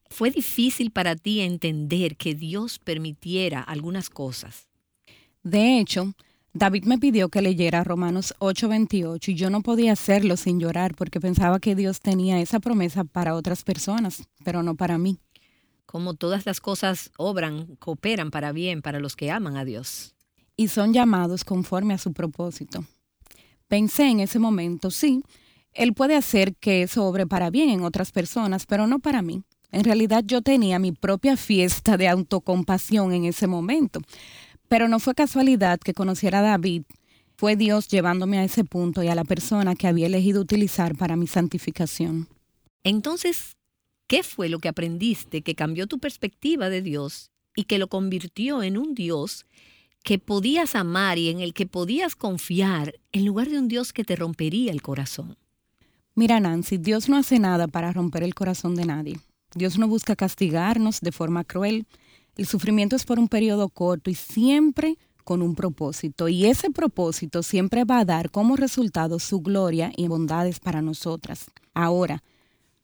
¿Fue 0.07 0.29
difícil 0.29 0.91
para 0.91 1.15
ti 1.15 1.41
entender 1.41 2.17
que 2.17 2.35
Dios 2.35 2.77
permitiera 2.77 3.59
algunas 3.59 4.11
cosas? 4.11 4.67
De 5.41 5.79
hecho, 5.79 6.13
David 6.57 6.85
me 6.85 6.97
pidió 6.97 7.27
que 7.27 7.41
leyera 7.41 7.83
Romanos 7.83 8.33
8:28 8.39 9.29
y 9.29 9.35
yo 9.35 9.49
no 9.49 9.59
podía 9.59 9.91
hacerlo 9.91 10.37
sin 10.37 10.57
llorar 10.57 10.95
porque 10.95 11.19
pensaba 11.19 11.59
que 11.59 11.75
Dios 11.75 11.99
tenía 11.99 12.39
esa 12.39 12.61
promesa 12.61 13.03
para 13.03 13.35
otras 13.35 13.65
personas, 13.65 14.23
pero 14.45 14.63
no 14.63 14.75
para 14.75 14.97
mí. 14.97 15.19
Como 15.85 16.13
todas 16.13 16.45
las 16.45 16.61
cosas 16.61 17.11
obran, 17.17 17.75
cooperan 17.75 18.31
para 18.31 18.53
bien 18.53 18.81
para 18.81 19.01
los 19.01 19.17
que 19.17 19.31
aman 19.31 19.57
a 19.57 19.65
Dios. 19.65 20.15
Y 20.55 20.69
son 20.69 20.93
llamados 20.93 21.43
conforme 21.43 21.93
a 21.93 21.97
su 21.97 22.13
propósito. 22.13 22.85
Pensé 23.67 24.07
en 24.07 24.21
ese 24.21 24.39
momento, 24.39 24.91
sí, 24.91 25.23
Él 25.73 25.93
puede 25.93 26.15
hacer 26.15 26.55
que 26.55 26.83
eso 26.83 27.03
obre 27.03 27.27
para 27.27 27.49
bien 27.49 27.69
en 27.69 27.83
otras 27.83 28.13
personas, 28.13 28.65
pero 28.65 28.87
no 28.87 28.99
para 28.99 29.21
mí. 29.21 29.43
En 29.73 29.83
realidad 29.83 30.23
yo 30.25 30.41
tenía 30.41 30.79
mi 30.79 30.93
propia 30.93 31.35
fiesta 31.35 31.97
de 31.97 32.07
autocompasión 32.07 33.11
en 33.11 33.25
ese 33.25 33.45
momento. 33.45 33.99
Pero 34.67 34.87
no 34.87 34.99
fue 34.99 35.15
casualidad 35.15 35.79
que 35.79 35.93
conociera 35.93 36.39
a 36.39 36.43
David 36.43 36.83
Fue 37.37 37.55
Dios 37.55 37.87
llevándome 37.87 38.39
a 38.39 38.43
ese 38.43 38.63
punto 38.63 39.03
y 39.03 39.09
a 39.09 39.15
la 39.15 39.25
persona 39.25 39.75
que 39.75 39.87
había 39.87 40.07
elegido 40.07 40.41
utilizar 40.41 40.95
para 40.95 41.15
mi 41.15 41.27
santificación. 41.27 42.27
Entonces, 42.83 43.57
¿qué 44.07 44.23
fue 44.23 44.47
lo 44.47 44.59
que 44.59 44.69
aprendiste 44.69 45.41
que 45.41 45.55
cambió 45.55 45.87
tu 45.87 45.99
perspectiva 45.99 46.69
de 46.69 46.81
Dios 46.81 47.31
y 47.55 47.65
que 47.65 47.77
lo 47.77 47.87
convirtió 47.87 48.63
en 48.63 48.77
un 48.77 48.95
Dios 48.95 49.45
que 50.03 50.19
podías 50.19 50.75
amar 50.75 51.17
y 51.17 51.29
en 51.29 51.41
el 51.41 51.53
que 51.53 51.65
podías 51.65 52.15
confiar 52.15 52.93
en 53.11 53.25
lugar 53.25 53.49
de 53.49 53.57
un 53.57 53.67
Dios 53.67 53.91
que 53.91 54.03
te 54.03 54.15
rompería 54.15 54.71
el 54.71 54.81
corazón? 54.81 55.35
Mira, 56.13 56.39
Nancy, 56.39 56.77
Dios 56.77 57.09
no 57.09 57.17
hace 57.17 57.39
nada 57.39 57.67
para 57.67 57.91
romper 57.91 58.23
el 58.23 58.35
corazón 58.35 58.75
de 58.75 58.85
nadie. 58.85 59.19
Dios 59.55 59.77
no 59.77 59.87
busca 59.87 60.15
castigarnos 60.15 61.01
de 61.01 61.11
forma 61.11 61.43
cruel. 61.43 61.85
El 62.37 62.45
sufrimiento 62.45 62.95
es 62.95 63.05
por 63.05 63.19
un 63.19 63.27
periodo 63.27 63.69
corto 63.69 64.09
y 64.09 64.15
siempre 64.15 64.97
con 65.23 65.41
un 65.41 65.55
propósito. 65.55 66.29
Y 66.29 66.45
ese 66.45 66.69
propósito 66.69 67.43
siempre 67.43 67.83
va 67.83 67.99
a 67.99 68.05
dar 68.05 68.31
como 68.31 68.55
resultado 68.55 69.19
su 69.19 69.41
gloria 69.41 69.91
y 69.97 70.07
bondades 70.07 70.59
para 70.59 70.81
nosotras. 70.81 71.47
Ahora, 71.73 72.23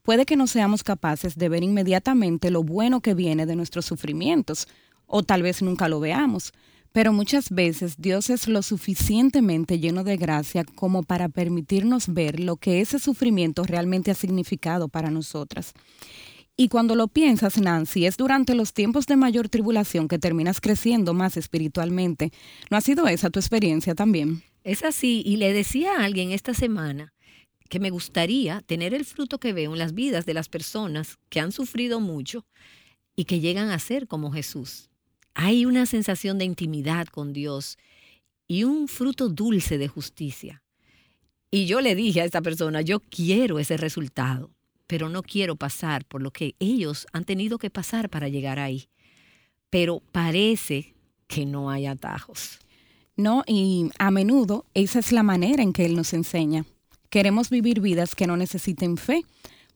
puede 0.03 0.25
que 0.25 0.35
no 0.35 0.47
seamos 0.47 0.83
capaces 0.83 1.35
de 1.35 1.49
ver 1.49 1.63
inmediatamente 1.63 2.49
lo 2.49 2.63
bueno 2.63 3.01
que 3.01 3.13
viene 3.13 3.45
de 3.45 3.55
nuestros 3.55 3.85
sufrimientos, 3.85 4.67
o 5.05 5.23
tal 5.23 5.43
vez 5.43 5.61
nunca 5.61 5.87
lo 5.87 5.99
veamos, 5.99 6.53
pero 6.93 7.13
muchas 7.13 7.49
veces 7.51 7.95
Dios 7.97 8.29
es 8.29 8.47
lo 8.47 8.61
suficientemente 8.61 9.79
lleno 9.79 10.03
de 10.03 10.17
gracia 10.17 10.63
como 10.63 11.03
para 11.03 11.29
permitirnos 11.29 12.13
ver 12.13 12.39
lo 12.39 12.57
que 12.57 12.81
ese 12.81 12.99
sufrimiento 12.99 13.63
realmente 13.63 14.11
ha 14.11 14.15
significado 14.15 14.87
para 14.87 15.11
nosotras. 15.11 15.73
Y 16.57 16.67
cuando 16.67 16.95
lo 16.95 17.07
piensas, 17.07 17.57
Nancy, 17.59 18.05
es 18.05 18.17
durante 18.17 18.55
los 18.55 18.73
tiempos 18.73 19.07
de 19.07 19.15
mayor 19.15 19.49
tribulación 19.49 20.07
que 20.07 20.19
terminas 20.19 20.61
creciendo 20.61 21.13
más 21.13 21.37
espiritualmente. 21.37 22.31
¿No 22.69 22.77
ha 22.77 22.81
sido 22.81 23.07
esa 23.07 23.29
tu 23.29 23.39
experiencia 23.39 23.95
también? 23.95 24.43
Es 24.63 24.83
así, 24.83 25.23
y 25.25 25.37
le 25.37 25.53
decía 25.53 25.95
a 25.95 26.03
alguien 26.03 26.31
esta 26.31 26.53
semana 26.53 27.13
que 27.69 27.79
me 27.79 27.89
gustaría 27.89 28.61
tener 28.61 28.93
el 28.93 29.05
fruto 29.05 29.39
que 29.39 29.53
veo 29.53 29.71
en 29.71 29.79
las 29.79 29.93
vidas 29.93 30.25
de 30.25 30.33
las 30.33 30.49
personas 30.49 31.17
que 31.29 31.39
han 31.39 31.51
sufrido 31.51 31.99
mucho 31.99 32.45
y 33.15 33.25
que 33.25 33.39
llegan 33.39 33.69
a 33.69 33.79
ser 33.79 34.07
como 34.07 34.31
Jesús. 34.31 34.89
Hay 35.33 35.65
una 35.65 35.85
sensación 35.85 36.37
de 36.37 36.45
intimidad 36.45 37.07
con 37.07 37.31
Dios 37.33 37.77
y 38.47 38.65
un 38.65 38.89
fruto 38.89 39.29
dulce 39.29 39.77
de 39.77 39.87
justicia. 39.87 40.61
Y 41.49 41.65
yo 41.65 41.81
le 41.81 41.95
dije 41.95 42.21
a 42.21 42.25
esta 42.25 42.41
persona, 42.41 42.81
yo 42.81 42.99
quiero 42.99 43.57
ese 43.57 43.77
resultado, 43.77 44.51
pero 44.91 45.07
no 45.07 45.23
quiero 45.23 45.55
pasar 45.55 46.03
por 46.03 46.21
lo 46.21 46.31
que 46.31 46.55
ellos 46.59 47.07
han 47.13 47.23
tenido 47.23 47.57
que 47.57 47.69
pasar 47.69 48.09
para 48.09 48.27
llegar 48.27 48.59
ahí. 48.59 48.89
Pero 49.69 50.01
parece 50.11 50.95
que 51.27 51.45
no 51.45 51.69
hay 51.69 51.85
atajos. 51.85 52.59
No, 53.15 53.45
y 53.47 53.89
a 53.99 54.11
menudo 54.11 54.65
esa 54.73 54.99
es 54.99 55.13
la 55.13 55.23
manera 55.23 55.63
en 55.63 55.71
que 55.71 55.85
Él 55.85 55.95
nos 55.95 56.11
enseña. 56.11 56.65
Queremos 57.09 57.49
vivir 57.49 57.79
vidas 57.79 58.15
que 58.15 58.27
no 58.27 58.35
necesiten 58.35 58.97
fe, 58.97 59.23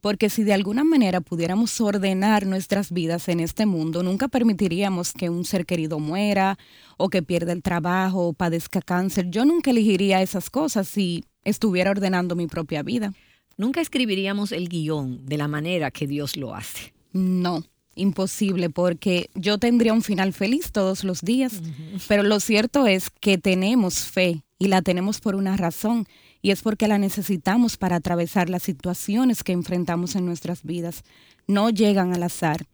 porque 0.02 0.30
si 0.30 0.44
de 0.44 0.54
alguna 0.54 0.84
manera 0.84 1.22
pudiéramos 1.22 1.80
ordenar 1.80 2.46
nuestras 2.46 2.92
vidas 2.92 3.30
en 3.30 3.40
este 3.40 3.66
mundo, 3.66 4.04
nunca 4.04 4.28
permitiríamos 4.28 5.14
que 5.14 5.30
un 5.30 5.46
ser 5.46 5.66
querido 5.66 5.98
muera 5.98 6.58
o 6.98 7.08
que 7.08 7.24
pierda 7.24 7.54
el 7.54 7.64
trabajo 7.64 8.28
o 8.28 8.34
padezca 8.34 8.82
cáncer. 8.82 9.30
Yo 9.30 9.46
nunca 9.46 9.72
elegiría 9.72 10.22
esas 10.22 10.50
cosas 10.50 10.90
si 10.90 11.24
estuviera 11.46 11.92
ordenando 11.92 12.36
mi 12.36 12.48
propia 12.48 12.84
vida. 12.84 13.14
Nunca 13.58 13.82
escribiríamos 13.82 14.52
el 14.52 14.68
guion 14.68 15.26
de 15.26 15.38
la 15.38 15.48
manera 15.48 15.92
que 15.92 16.08
Dios 16.08 16.36
lo 16.36 16.54
hace. 16.54 16.94
No, 17.14 17.64
imposible, 17.96 18.70
porque 18.70 19.30
yo 19.34 19.58
tendría 19.58 19.94
un 19.94 20.02
final 20.02 20.34
feliz 20.34 20.72
todos 20.72 21.04
los 21.04 21.22
días, 21.22 21.62
pero 22.08 22.24
lo 22.24 22.40
cierto 22.40 22.86
es 22.86 23.10
que 23.10 23.38
tenemos 23.38 24.00
fe 24.00 24.44
y 24.60 24.68
la 24.68 24.82
tenemos 24.82 25.22
por 25.22 25.36
una 25.36 25.56
razón 25.56 26.06
y 26.42 26.52
es 26.52 26.62
porque 26.62 26.88
la 26.88 26.98
necesitamos 26.98 27.78
para 27.78 27.96
atravesar 27.96 28.50
las 28.50 28.64
situaciones 28.64 29.44
que 29.44 29.54
enfrentamos 29.54 30.16
en 30.16 30.26
nuestras 30.26 30.64
vidas. 30.64 31.04
No 31.48 31.70
llegan 31.70 32.14
al 32.14 32.24
azar. 32.24 32.66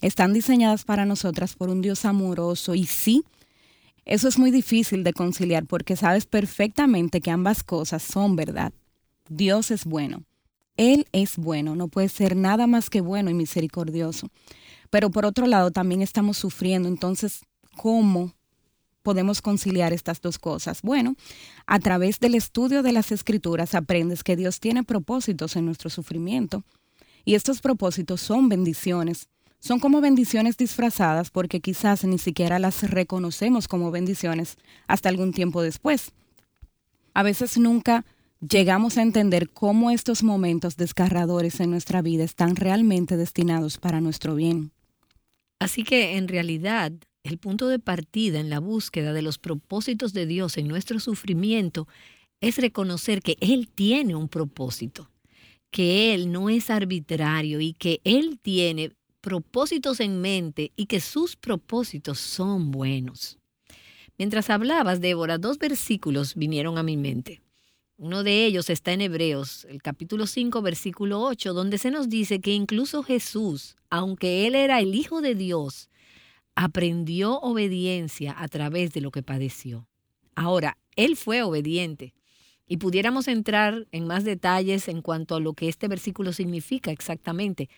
Están 0.00 0.32
diseñadas 0.32 0.84
para 0.84 1.04
nosotras 1.04 1.54
por 1.54 1.68
un 1.68 1.82
Dios 1.82 2.04
amoroso 2.06 2.74
y 2.74 2.86
sí, 2.86 3.22
eso 4.06 4.28
es 4.28 4.38
muy 4.38 4.50
difícil 4.50 5.04
de 5.04 5.12
conciliar 5.12 5.66
porque 5.66 5.96
sabes 5.96 6.24
perfectamente 6.24 7.20
que 7.20 7.30
ambas 7.30 7.62
cosas 7.62 8.02
son 8.02 8.34
verdad. 8.34 8.72
Dios 9.28 9.70
es 9.70 9.84
bueno. 9.84 10.24
Él 10.76 11.06
es 11.12 11.36
bueno, 11.36 11.76
no 11.76 11.88
puede 11.88 12.08
ser 12.08 12.36
nada 12.36 12.66
más 12.66 12.90
que 12.90 13.00
bueno 13.00 13.30
y 13.30 13.34
misericordioso. 13.34 14.28
Pero 14.90 15.10
por 15.10 15.24
otro 15.24 15.46
lado 15.46 15.70
también 15.70 16.02
estamos 16.02 16.36
sufriendo, 16.36 16.88
entonces, 16.88 17.42
¿cómo 17.76 18.32
podemos 19.02 19.40
conciliar 19.40 19.92
estas 19.92 20.20
dos 20.20 20.38
cosas? 20.38 20.82
Bueno, 20.82 21.16
a 21.66 21.78
través 21.78 22.20
del 22.20 22.34
estudio 22.34 22.82
de 22.82 22.92
las 22.92 23.12
escrituras 23.12 23.74
aprendes 23.74 24.24
que 24.24 24.36
Dios 24.36 24.60
tiene 24.60 24.82
propósitos 24.82 25.56
en 25.56 25.66
nuestro 25.66 25.90
sufrimiento 25.90 26.64
y 27.24 27.34
estos 27.34 27.60
propósitos 27.60 28.20
son 28.20 28.48
bendiciones. 28.48 29.28
Son 29.58 29.78
como 29.78 30.00
bendiciones 30.00 30.56
disfrazadas 30.56 31.30
porque 31.30 31.60
quizás 31.60 32.04
ni 32.04 32.18
siquiera 32.18 32.58
las 32.58 32.82
reconocemos 32.90 33.68
como 33.68 33.90
bendiciones 33.90 34.56
hasta 34.86 35.10
algún 35.10 35.32
tiempo 35.32 35.60
después. 35.60 36.12
A 37.12 37.22
veces 37.22 37.58
nunca 37.58 38.06
llegamos 38.40 38.96
a 38.96 39.02
entender 39.02 39.50
cómo 39.50 39.90
estos 39.90 40.22
momentos 40.22 40.76
desgarradores 40.76 41.60
en 41.60 41.70
nuestra 41.70 42.02
vida 42.02 42.24
están 42.24 42.56
realmente 42.56 43.16
destinados 43.16 43.78
para 43.78 44.00
nuestro 44.00 44.34
bien. 44.34 44.72
Así 45.60 45.84
que 45.84 46.16
en 46.16 46.26
realidad 46.28 46.92
el 47.22 47.38
punto 47.38 47.68
de 47.68 47.78
partida 47.78 48.40
en 48.40 48.48
la 48.48 48.60
búsqueda 48.60 49.12
de 49.12 49.22
los 49.22 49.38
propósitos 49.38 50.14
de 50.14 50.26
Dios 50.26 50.56
en 50.56 50.68
nuestro 50.68 51.00
sufrimiento 51.00 51.86
es 52.40 52.56
reconocer 52.56 53.20
que 53.20 53.36
Él 53.40 53.68
tiene 53.68 54.14
un 54.14 54.28
propósito, 54.28 55.10
que 55.70 56.14
Él 56.14 56.32
no 56.32 56.48
es 56.48 56.70
arbitrario 56.70 57.60
y 57.60 57.74
que 57.74 58.00
Él 58.04 58.38
tiene 58.40 58.92
propósitos 59.20 60.00
en 60.00 60.22
mente 60.22 60.72
y 60.76 60.86
que 60.86 61.00
sus 61.00 61.36
propósitos 61.36 62.18
son 62.18 62.70
buenos. 62.70 63.38
Mientras 64.16 64.48
hablabas, 64.48 65.02
Débora, 65.02 65.36
dos 65.36 65.58
versículos 65.58 66.34
vinieron 66.34 66.78
a 66.78 66.82
mi 66.82 66.96
mente. 66.96 67.42
Uno 68.02 68.22
de 68.22 68.46
ellos 68.46 68.70
está 68.70 68.94
en 68.94 69.02
Hebreos, 69.02 69.66
el 69.68 69.82
capítulo 69.82 70.26
5, 70.26 70.62
versículo 70.62 71.20
8, 71.20 71.52
donde 71.52 71.76
se 71.76 71.90
nos 71.90 72.08
dice 72.08 72.40
que 72.40 72.54
incluso 72.54 73.02
Jesús, 73.02 73.76
aunque 73.90 74.46
Él 74.46 74.54
era 74.54 74.80
el 74.80 74.94
Hijo 74.94 75.20
de 75.20 75.34
Dios, 75.34 75.90
aprendió 76.54 77.38
obediencia 77.40 78.34
a 78.38 78.48
través 78.48 78.94
de 78.94 79.02
lo 79.02 79.10
que 79.10 79.22
padeció. 79.22 79.86
Ahora, 80.34 80.78
Él 80.96 81.14
fue 81.14 81.42
obediente. 81.42 82.14
Y 82.66 82.78
pudiéramos 82.78 83.28
entrar 83.28 83.86
en 83.92 84.06
más 84.06 84.24
detalles 84.24 84.88
en 84.88 85.02
cuanto 85.02 85.34
a 85.34 85.40
lo 85.40 85.52
que 85.52 85.68
este 85.68 85.86
versículo 85.86 86.32
significa 86.32 86.92
exactamente. 86.92 87.68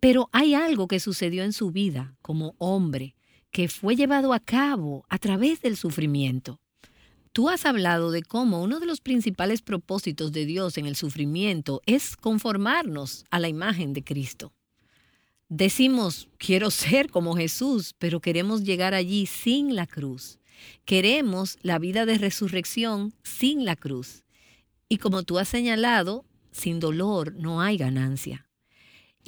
Pero 0.00 0.28
hay 0.32 0.52
algo 0.52 0.86
que 0.86 1.00
sucedió 1.00 1.44
en 1.44 1.54
su 1.54 1.70
vida 1.70 2.14
como 2.20 2.54
hombre 2.58 3.16
que 3.50 3.68
fue 3.68 3.96
llevado 3.96 4.34
a 4.34 4.38
cabo 4.38 5.06
a 5.08 5.16
través 5.16 5.62
del 5.62 5.78
sufrimiento. 5.78 6.60
Tú 7.36 7.50
has 7.50 7.66
hablado 7.66 8.12
de 8.12 8.22
cómo 8.22 8.62
uno 8.62 8.80
de 8.80 8.86
los 8.86 9.02
principales 9.02 9.60
propósitos 9.60 10.32
de 10.32 10.46
Dios 10.46 10.78
en 10.78 10.86
el 10.86 10.96
sufrimiento 10.96 11.82
es 11.84 12.16
conformarnos 12.16 13.26
a 13.30 13.38
la 13.38 13.48
imagen 13.50 13.92
de 13.92 14.02
Cristo. 14.02 14.54
Decimos, 15.50 16.30
quiero 16.38 16.70
ser 16.70 17.10
como 17.10 17.36
Jesús, 17.36 17.94
pero 17.98 18.20
queremos 18.20 18.64
llegar 18.64 18.94
allí 18.94 19.26
sin 19.26 19.76
la 19.76 19.86
cruz. 19.86 20.38
Queremos 20.86 21.58
la 21.60 21.78
vida 21.78 22.06
de 22.06 22.16
resurrección 22.16 23.12
sin 23.22 23.66
la 23.66 23.76
cruz. 23.76 24.24
Y 24.88 24.96
como 24.96 25.22
tú 25.22 25.38
has 25.38 25.48
señalado, 25.48 26.24
sin 26.52 26.80
dolor 26.80 27.34
no 27.34 27.60
hay 27.60 27.76
ganancia. 27.76 28.45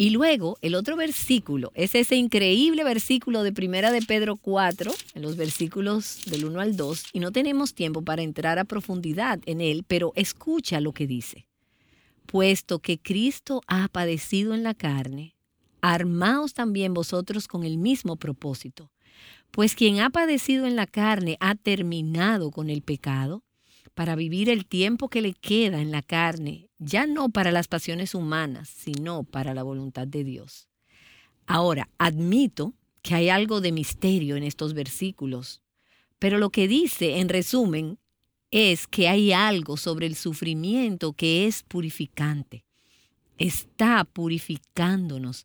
Y 0.01 0.11
luego 0.11 0.59
el 0.63 0.77
otro 0.77 0.95
versículo 0.95 1.73
es 1.75 1.97
ese 1.97 2.15
increíble 2.15 2.85
versículo 2.85 3.43
de 3.43 3.53
Primera 3.53 3.91
de 3.91 4.01
Pedro 4.01 4.37
4, 4.37 4.93
en 5.15 5.23
los 5.23 5.37
versículos 5.37 6.21
del 6.27 6.45
1 6.45 6.61
al 6.61 6.77
2, 6.77 7.07
y 7.15 7.19
no 7.19 7.33
tenemos 7.33 7.75
tiempo 7.75 8.03
para 8.03 8.23
entrar 8.23 8.61
a 8.61 8.65
profundidad 8.65 9.41
en 9.45 9.61
él, 9.61 9.85
pero 9.89 10.13
escucha 10.15 10.81
lo 10.81 10.93
que 10.93 11.09
dice. 11.09 11.49
Puesto 12.27 12.79
que 12.79 13.01
Cristo 13.01 13.61
ha 13.67 13.89
padecido 13.89 14.55
en 14.55 14.63
la 14.63 14.75
carne, 14.75 15.35
armaos 15.81 16.55
también 16.55 16.95
vosotros 16.95 17.49
con 17.49 17.65
el 17.65 17.77
mismo 17.77 18.15
propósito. 18.15 18.93
Pues 19.51 19.75
quien 19.75 19.99
ha 19.99 20.11
padecido 20.11 20.67
en 20.67 20.77
la 20.77 20.87
carne 20.87 21.39
ha 21.41 21.57
terminado 21.57 22.53
con 22.53 22.71
el 22.71 22.83
pecado 22.83 23.43
para 23.99 24.15
vivir 24.15 24.49
el 24.49 24.65
tiempo 24.65 25.09
que 25.09 25.21
le 25.21 25.35
queda 25.35 25.81
en 25.81 25.91
la 25.91 26.03
carne, 26.03 26.69
ya 26.79 27.09
no 27.09 27.31
para 27.31 27.51
las 27.51 27.67
pasiones 27.67 28.15
humanas, 28.15 28.69
sino 28.69 29.25
para 29.25 29.55
la 29.55 29.65
voluntad 29.65 30.07
de 30.07 30.23
Dios. 30.23 30.69
Ahora, 31.49 31.89
admito 31.99 32.75
que 33.03 33.17
hay 33.17 33.29
algo 33.29 33.61
de 33.61 33.73
misterio 33.73 34.37
en 34.37 34.45
estos 34.45 34.73
versículos, 34.73 35.63
pero 36.21 36.39
lo 36.39 36.51
que 36.51 36.69
dice, 36.69 37.19
en 37.19 37.29
resumen, 37.29 37.99
es 38.53 38.87
que 38.87 39.09
hay 39.09 39.33
algo 39.33 39.77
sobre 39.77 40.07
el 40.07 40.15
sufrimiento 40.15 41.13
que 41.13 41.49
es 41.49 41.65
purificante. 41.65 42.65
Está 43.37 44.05
purificándonos 44.05 45.45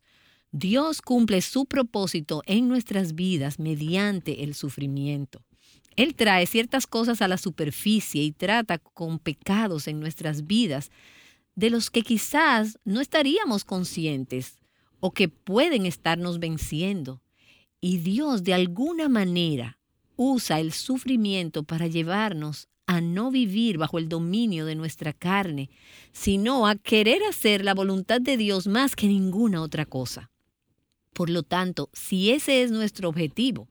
Dios 0.52 1.02
cumple 1.02 1.40
su 1.42 1.66
propósito 1.66 2.44
en 2.46 2.68
nuestras 2.68 3.16
vidas 3.16 3.58
mediante 3.58 4.44
el 4.44 4.54
sufrimiento. 4.54 5.42
Él 5.96 6.14
trae 6.14 6.46
ciertas 6.46 6.86
cosas 6.86 7.22
a 7.22 7.28
la 7.28 7.38
superficie 7.38 8.22
y 8.22 8.32
trata 8.32 8.78
con 8.78 9.18
pecados 9.18 9.86
en 9.86 10.00
nuestras 10.00 10.46
vidas 10.46 10.90
de 11.54 11.70
los 11.70 11.90
que 11.90 12.02
quizás 12.02 12.78
no 12.84 13.00
estaríamos 13.00 13.64
conscientes 13.64 14.58
o 15.00 15.12
que 15.12 15.28
pueden 15.28 15.86
estarnos 15.86 16.38
venciendo. 16.40 17.22
Y 17.80 17.98
Dios 17.98 18.42
de 18.42 18.54
alguna 18.54 19.08
manera 19.08 19.78
usa 20.16 20.60
el 20.60 20.72
sufrimiento 20.72 21.62
para 21.62 21.86
llevarnos 21.86 22.68
a 22.86 23.00
no 23.00 23.30
vivir 23.30 23.78
bajo 23.78 23.98
el 23.98 24.08
dominio 24.08 24.66
de 24.66 24.74
nuestra 24.74 25.12
carne, 25.12 25.70
sino 26.12 26.66
a 26.66 26.76
querer 26.76 27.22
hacer 27.24 27.64
la 27.64 27.74
voluntad 27.74 28.20
de 28.20 28.36
Dios 28.36 28.66
más 28.66 28.94
que 28.96 29.06
ninguna 29.06 29.62
otra 29.62 29.86
cosa. 29.86 30.30
Por 31.12 31.30
lo 31.30 31.42
tanto, 31.42 31.90
si 31.92 32.30
ese 32.30 32.62
es 32.62 32.70
nuestro 32.70 33.08
objetivo, 33.08 33.68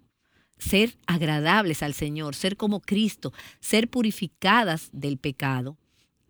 ser 0.64 0.98
agradables 1.08 1.84
al 1.84 1.94
Señor, 1.94 2.36
ser 2.36 2.58
como 2.58 2.80
Cristo, 2.80 3.34
ser 3.60 3.90
purificadas 3.90 4.90
del 4.92 5.18
pecado, 5.18 5.78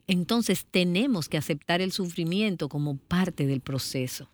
entonces 0.08 0.66
tenemos 0.70 1.30
que 1.30 1.38
aceptar 1.38 1.82
el 1.82 1.92
sufrimiento 1.92 2.70
como 2.70 2.98
parte 2.98 3.48
del 3.48 3.62
proceso. 3.62 4.30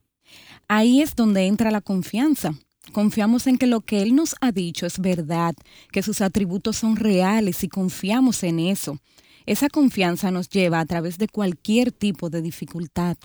Ahí 0.67 1.01
es 1.01 1.15
donde 1.15 1.45
entra 1.45 1.71
la 1.71 1.81
confianza. 1.81 2.53
Confiamos 2.91 3.45
en 3.45 3.57
que 3.57 3.67
lo 3.67 3.81
que 3.81 4.01
Él 4.01 4.15
nos 4.15 4.35
ha 4.41 4.51
dicho 4.51 4.85
es 4.85 4.99
verdad, 4.99 5.53
que 5.91 6.01
sus 6.01 6.21
atributos 6.21 6.77
son 6.77 6.95
reales 6.95 7.63
y 7.63 7.69
confiamos 7.69 8.43
en 8.43 8.59
eso. 8.59 8.99
Esa 9.45 9.69
confianza 9.69 10.31
nos 10.31 10.49
lleva 10.49 10.79
a 10.79 10.85
través 10.85 11.17
de 11.17 11.27
cualquier 11.27 11.91
tipo 11.91 12.29
de 12.29 12.41
dificultad. 12.41 13.17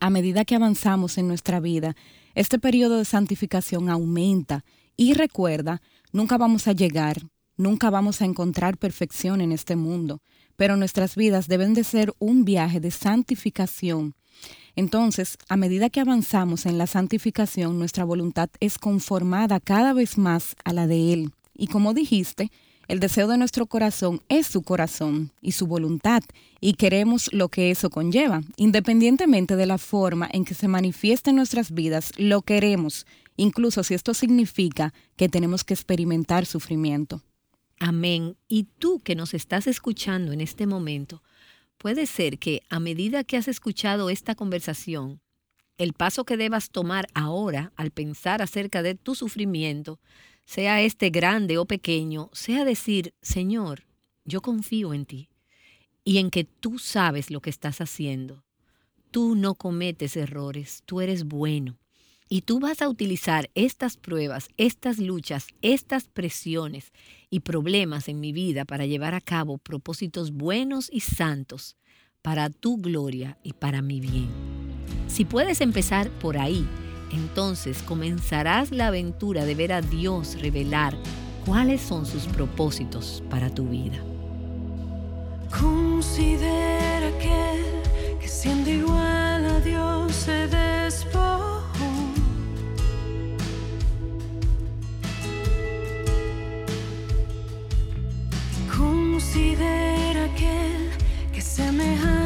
A 0.00 0.10
medida 0.10 0.44
que 0.44 0.54
avanzamos 0.54 1.18
en 1.18 1.28
nuestra 1.28 1.60
vida, 1.60 1.96
este 2.34 2.58
periodo 2.58 2.98
de 2.98 3.04
santificación 3.04 3.90
aumenta 3.90 4.64
y 4.96 5.14
recuerda, 5.14 5.82
nunca 6.14 6.38
vamos 6.38 6.66
a 6.66 6.72
llegar, 6.72 7.20
nunca 7.58 7.90
vamos 7.90 8.22
a 8.22 8.24
encontrar 8.24 8.78
perfección 8.78 9.42
en 9.42 9.52
este 9.52 9.76
mundo, 9.76 10.22
pero 10.56 10.78
nuestras 10.78 11.14
vidas 11.14 11.46
deben 11.46 11.74
de 11.74 11.84
ser 11.84 12.14
un 12.18 12.46
viaje 12.46 12.80
de 12.80 12.90
santificación 12.90 14.14
entonces, 14.76 15.38
a 15.48 15.56
medida 15.56 15.90
que 15.90 16.00
avanzamos 16.00 16.66
en 16.66 16.78
la 16.78 16.86
santificación, 16.86 17.78
nuestra 17.78 18.04
voluntad 18.04 18.50
es 18.60 18.78
conformada 18.78 19.60
cada 19.60 19.92
vez 19.92 20.18
más 20.18 20.56
a 20.64 20.72
la 20.72 20.86
de 20.86 21.12
Él. 21.12 21.32
Y 21.54 21.68
como 21.68 21.94
dijiste, 21.94 22.50
el 22.88 22.98
deseo 22.98 23.28
de 23.28 23.38
nuestro 23.38 23.66
corazón 23.66 24.20
es 24.28 24.46
su 24.46 24.62
corazón 24.62 25.30
y 25.40 25.52
su 25.52 25.66
voluntad, 25.66 26.22
y 26.60 26.74
queremos 26.74 27.32
lo 27.32 27.48
que 27.48 27.70
eso 27.70 27.88
conlleva. 27.88 28.42
Independientemente 28.56 29.54
de 29.54 29.66
la 29.66 29.78
forma 29.78 30.28
en 30.32 30.44
que 30.44 30.54
se 30.54 30.68
manifiesta 30.68 31.30
en 31.30 31.36
nuestras 31.36 31.70
vidas, 31.70 32.12
lo 32.16 32.42
queremos, 32.42 33.06
incluso 33.36 33.82
si 33.82 33.94
esto 33.94 34.14
significa 34.14 34.92
que 35.16 35.28
tenemos 35.28 35.64
que 35.64 35.74
experimentar 35.74 36.46
sufrimiento. 36.46 37.22
Amén. 37.78 38.36
Y 38.48 38.64
tú 38.78 39.00
que 39.00 39.14
nos 39.14 39.34
estás 39.34 39.66
escuchando 39.66 40.32
en 40.32 40.40
este 40.40 40.66
momento, 40.66 41.22
Puede 41.78 42.06
ser 42.06 42.38
que 42.38 42.62
a 42.70 42.80
medida 42.80 43.24
que 43.24 43.36
has 43.36 43.46
escuchado 43.46 44.08
esta 44.08 44.34
conversación, 44.34 45.20
el 45.76 45.92
paso 45.92 46.24
que 46.24 46.36
debas 46.36 46.70
tomar 46.70 47.06
ahora 47.14 47.72
al 47.76 47.90
pensar 47.90 48.40
acerca 48.40 48.82
de 48.82 48.94
tu 48.94 49.14
sufrimiento, 49.14 50.00
sea 50.46 50.80
este 50.80 51.10
grande 51.10 51.58
o 51.58 51.66
pequeño, 51.66 52.30
sea 52.32 52.64
decir, 52.64 53.12
Señor, 53.20 53.84
yo 54.24 54.40
confío 54.40 54.94
en 54.94 55.04
ti 55.04 55.28
y 56.04 56.18
en 56.18 56.30
que 56.30 56.44
tú 56.44 56.78
sabes 56.78 57.30
lo 57.30 57.40
que 57.40 57.50
estás 57.50 57.80
haciendo. 57.80 58.44
Tú 59.10 59.34
no 59.34 59.54
cometes 59.54 60.16
errores, 60.16 60.82
tú 60.86 61.00
eres 61.00 61.24
bueno. 61.24 61.76
Y 62.28 62.42
tú 62.42 62.58
vas 62.58 62.80
a 62.80 62.88
utilizar 62.88 63.50
estas 63.54 63.96
pruebas, 63.96 64.48
estas 64.56 64.98
luchas, 64.98 65.48
estas 65.60 66.08
presiones 66.08 66.92
y 67.30 67.40
problemas 67.40 68.08
en 68.08 68.20
mi 68.20 68.32
vida 68.32 68.64
para 68.64 68.86
llevar 68.86 69.14
a 69.14 69.20
cabo 69.20 69.58
propósitos 69.58 70.32
buenos 70.32 70.88
y 70.90 71.00
santos 71.00 71.76
para 72.22 72.48
tu 72.48 72.78
gloria 72.78 73.36
y 73.42 73.52
para 73.52 73.82
mi 73.82 74.00
bien. 74.00 74.30
Si 75.06 75.24
puedes 75.24 75.60
empezar 75.60 76.08
por 76.10 76.38
ahí, 76.38 76.66
entonces 77.12 77.82
comenzarás 77.82 78.70
la 78.70 78.88
aventura 78.88 79.44
de 79.44 79.54
ver 79.54 79.72
a 79.72 79.82
Dios 79.82 80.40
revelar 80.40 80.96
cuáles 81.44 81.82
son 81.82 82.06
sus 82.06 82.24
propósitos 82.24 83.22
para 83.28 83.50
tu 83.50 83.68
vida. 83.68 84.02
Considera 85.50 87.10
que, 87.18 88.18
que 88.20 88.28
siendo 88.28 88.70
igual 88.70 89.44
a 89.44 89.60
Dios 89.60 90.12
se 90.14 90.46
Considera 99.24 100.26
aquel 100.26 100.90
que 101.32 101.40
semejante 101.40 102.23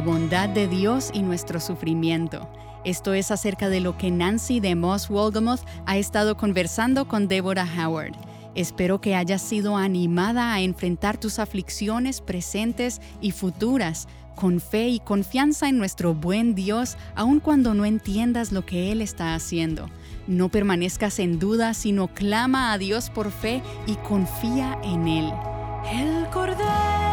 eternidad 0.00 0.48
de 0.48 0.66
Dios 0.66 1.10
y 1.12 1.22
nuestro 1.22 1.60
sufrimiento. 1.60 2.48
Esto 2.84 3.12
es 3.12 3.30
acerca 3.30 3.68
de 3.68 3.80
lo 3.80 3.98
que 3.98 4.10
Nancy 4.10 4.58
de 4.58 4.74
Moss 4.74 5.08
Wolgamoth 5.08 5.60
ha 5.84 5.98
estado 5.98 6.36
conversando 6.36 7.06
con 7.06 7.28
Deborah 7.28 7.68
Howard. 7.78 8.14
Espero 8.54 9.00
que 9.00 9.14
hayas 9.14 9.42
sido 9.42 9.76
animada 9.76 10.54
a 10.54 10.60
enfrentar 10.60 11.18
tus 11.18 11.38
aflicciones 11.38 12.22
presentes 12.22 13.00
y 13.20 13.32
futuras 13.32 14.08
con 14.34 14.60
fe 14.60 14.88
y 14.88 15.00
confianza 15.00 15.68
en 15.68 15.76
nuestro 15.76 16.14
buen 16.14 16.54
Dios, 16.54 16.96
aun 17.14 17.40
cuando 17.40 17.74
no 17.74 17.84
entiendas 17.84 18.52
lo 18.52 18.64
que 18.64 18.90
Él 18.90 19.02
está 19.02 19.34
haciendo. 19.34 19.90
No 20.26 20.48
permanezcas 20.48 21.18
en 21.18 21.38
duda, 21.38 21.74
sino 21.74 22.08
clama 22.08 22.72
a 22.72 22.78
Dios 22.78 23.10
por 23.10 23.30
fe 23.30 23.62
y 23.86 23.96
confía 23.96 24.78
en 24.82 25.08
Él. 25.08 25.30
El 25.92 26.26
Cordero 26.30 27.09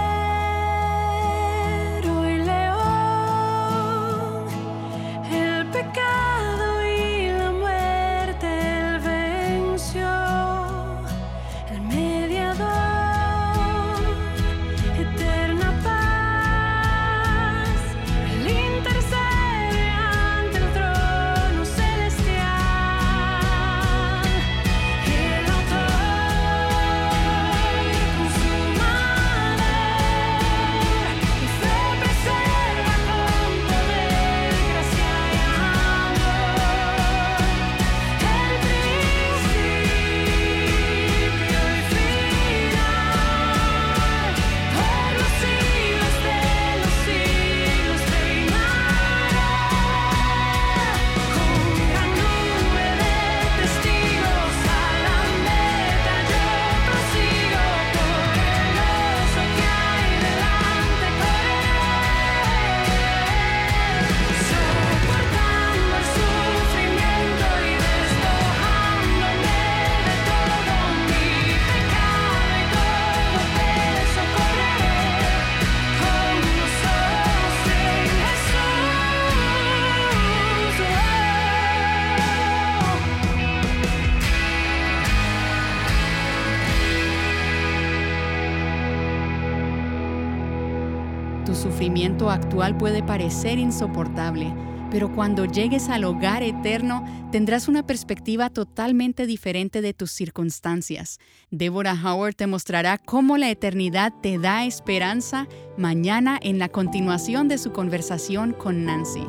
sufrimiento 91.78 92.32
actual 92.32 92.76
puede 92.76 93.04
parecer 93.04 93.60
insoportable, 93.60 94.52
pero 94.90 95.14
cuando 95.14 95.46
llegues 95.46 95.90
al 95.90 96.06
hogar 96.06 96.42
eterno 96.42 97.06
tendrás 97.32 97.68
una 97.68 97.86
perspectiva 97.86 98.50
totalmente 98.50 99.28
diferente 99.28 99.84
de 99.84 99.94
tus 99.94 100.10
circunstancias. 100.10 101.20
Deborah 101.52 101.94
Howard 101.94 102.34
te 102.34 102.48
mostrará 102.48 102.98
cómo 102.98 103.38
la 103.38 103.52
eternidad 103.52 104.12
te 104.24 104.40
da 104.40 104.66
esperanza 104.66 105.48
mañana 105.78 106.40
en 106.42 106.58
la 106.58 106.70
continuación 106.70 107.48
de 107.48 107.60
su 107.60 107.72
conversación 107.72 108.54
con 108.54 108.84
Nancy. 108.84 109.28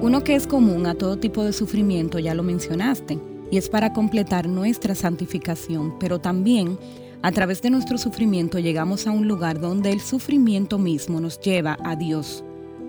Uno 0.00 0.22
que 0.22 0.36
es 0.36 0.46
común 0.46 0.86
a 0.86 0.94
todo 0.94 1.16
tipo 1.16 1.42
de 1.42 1.52
sufrimiento, 1.52 2.20
ya 2.20 2.34
lo 2.34 2.44
mencionaste, 2.44 3.18
y 3.50 3.56
es 3.56 3.68
para 3.68 3.92
completar 3.92 4.48
nuestra 4.48 4.94
santificación, 4.94 5.98
pero 5.98 6.20
también 6.20 6.78
a 7.22 7.32
través 7.32 7.60
de 7.60 7.70
nuestro 7.70 7.98
sufrimiento 7.98 8.58
llegamos 8.58 9.06
a 9.06 9.10
un 9.10 9.28
lugar 9.28 9.60
donde 9.60 9.90
el 9.90 10.00
sufrimiento 10.00 10.78
mismo 10.78 11.20
nos 11.20 11.38
lleva 11.38 11.76
a 11.84 11.94
Dios, 11.94 12.42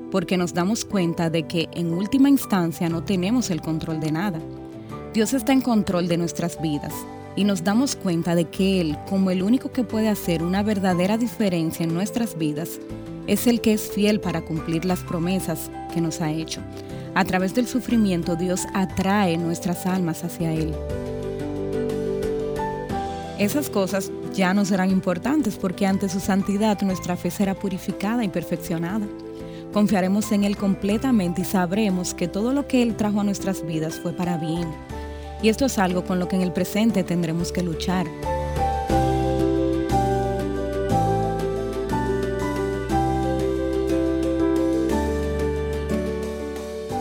porque 0.10 0.38
nos 0.38 0.54
damos 0.54 0.86
cuenta 0.86 1.30
de 1.30 1.44
que 1.48 1.68
en 1.74 1.94
última 1.94 2.30
instancia 2.30 2.88
no 2.88 3.04
tenemos 3.04 3.50
el 3.50 3.62
control 3.62 4.00
de 4.00 4.12
nada. 4.12 4.40
Dios 5.14 5.34
está 5.34 5.52
en 5.52 5.60
control 5.60 6.08
de 6.08 6.18
nuestras 6.18 6.62
vidas 6.62 6.94
y 7.36 7.44
nos 7.44 7.66
damos 7.66 7.98
cuenta 7.98 8.34
de 8.36 8.46
que 8.46 8.80
Él, 8.80 8.98
como 9.10 9.32
el 9.32 9.44
único 9.44 9.74
que 9.74 9.84
puede 9.84 10.08
hacer 10.08 10.44
una 10.44 10.64
verdadera 10.64 11.18
diferencia 11.18 11.84
en 11.84 11.94
nuestras 11.94 12.38
vidas, 12.38 12.80
es 13.28 13.48
el 13.48 13.60
que 13.60 13.74
es 13.74 13.92
fiel 13.92 14.22
para 14.22 14.42
cumplir 14.42 14.86
las 14.86 15.02
promesas 15.02 15.70
que 15.94 16.00
nos 16.00 16.22
ha 16.22 16.32
hecho. 16.32 16.62
A 17.16 17.26
través 17.26 17.54
del 17.54 17.68
sufrimiento 17.68 18.38
Dios 18.38 18.62
atrae 18.74 19.38
nuestras 19.38 19.86
almas 19.86 20.24
hacia 20.24 20.54
Él. 20.54 20.74
Esas 23.38 23.70
cosas 23.70 24.12
ya 24.34 24.54
no 24.54 24.66
serán 24.66 24.90
importantes 24.90 25.58
porque 25.58 25.86
ante 25.86 26.10
su 26.10 26.20
santidad 26.20 26.82
nuestra 26.82 27.18
fe 27.18 27.32
será 27.32 27.54
purificada 27.54 28.24
y 28.24 28.30
perfeccionada. 28.30 29.08
Confiaremos 29.74 30.32
en 30.32 30.44
Él 30.44 30.58
completamente 30.58 31.42
y 31.42 31.46
sabremos 31.46 32.14
que 32.14 32.28
todo 32.28 32.54
lo 32.54 32.68
que 32.68 32.84
Él 32.84 32.96
trajo 32.96 33.22
a 33.22 33.24
nuestras 33.24 33.66
vidas 33.66 34.00
fue 34.00 34.14
para 34.14 34.38
bien. 34.38 34.68
Y 35.42 35.50
esto 35.50 35.66
es 35.66 35.78
algo 35.78 36.04
con 36.04 36.20
lo 36.20 36.28
que 36.28 36.36
en 36.36 36.42
el 36.42 36.54
presente 36.54 37.04
tendremos 37.04 37.52
que 37.52 37.64
luchar. 37.64 38.06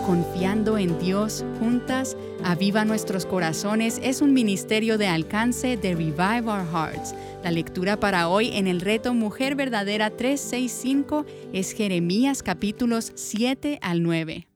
Confiando 0.07 0.79
en 0.79 0.99
Dios 0.99 1.45
juntas, 1.59 2.17
Aviva 2.45 2.85
Nuestros 2.85 3.27
Corazones 3.27 4.01
es 4.03 4.23
un 4.23 4.33
ministerio 4.33 4.97
de 4.97 5.07
alcance 5.07 5.77
de 5.77 5.95
Revive 5.95 6.51
Our 6.51 6.67
Hearts. 6.73 7.15
La 7.43 7.51
lectura 7.51 7.99
para 7.99 8.29
hoy 8.29 8.51
en 8.53 8.67
el 8.67 8.83
reto 8.83 9.15
Mujer 9.15 9.55
Verdadera 9.55 10.11
365 10.11 11.25
es 11.55 11.73
Jeremías 11.73 12.43
capítulos 12.43 13.13
7 13.15 13.79
al 13.81 14.03
9. 14.03 14.50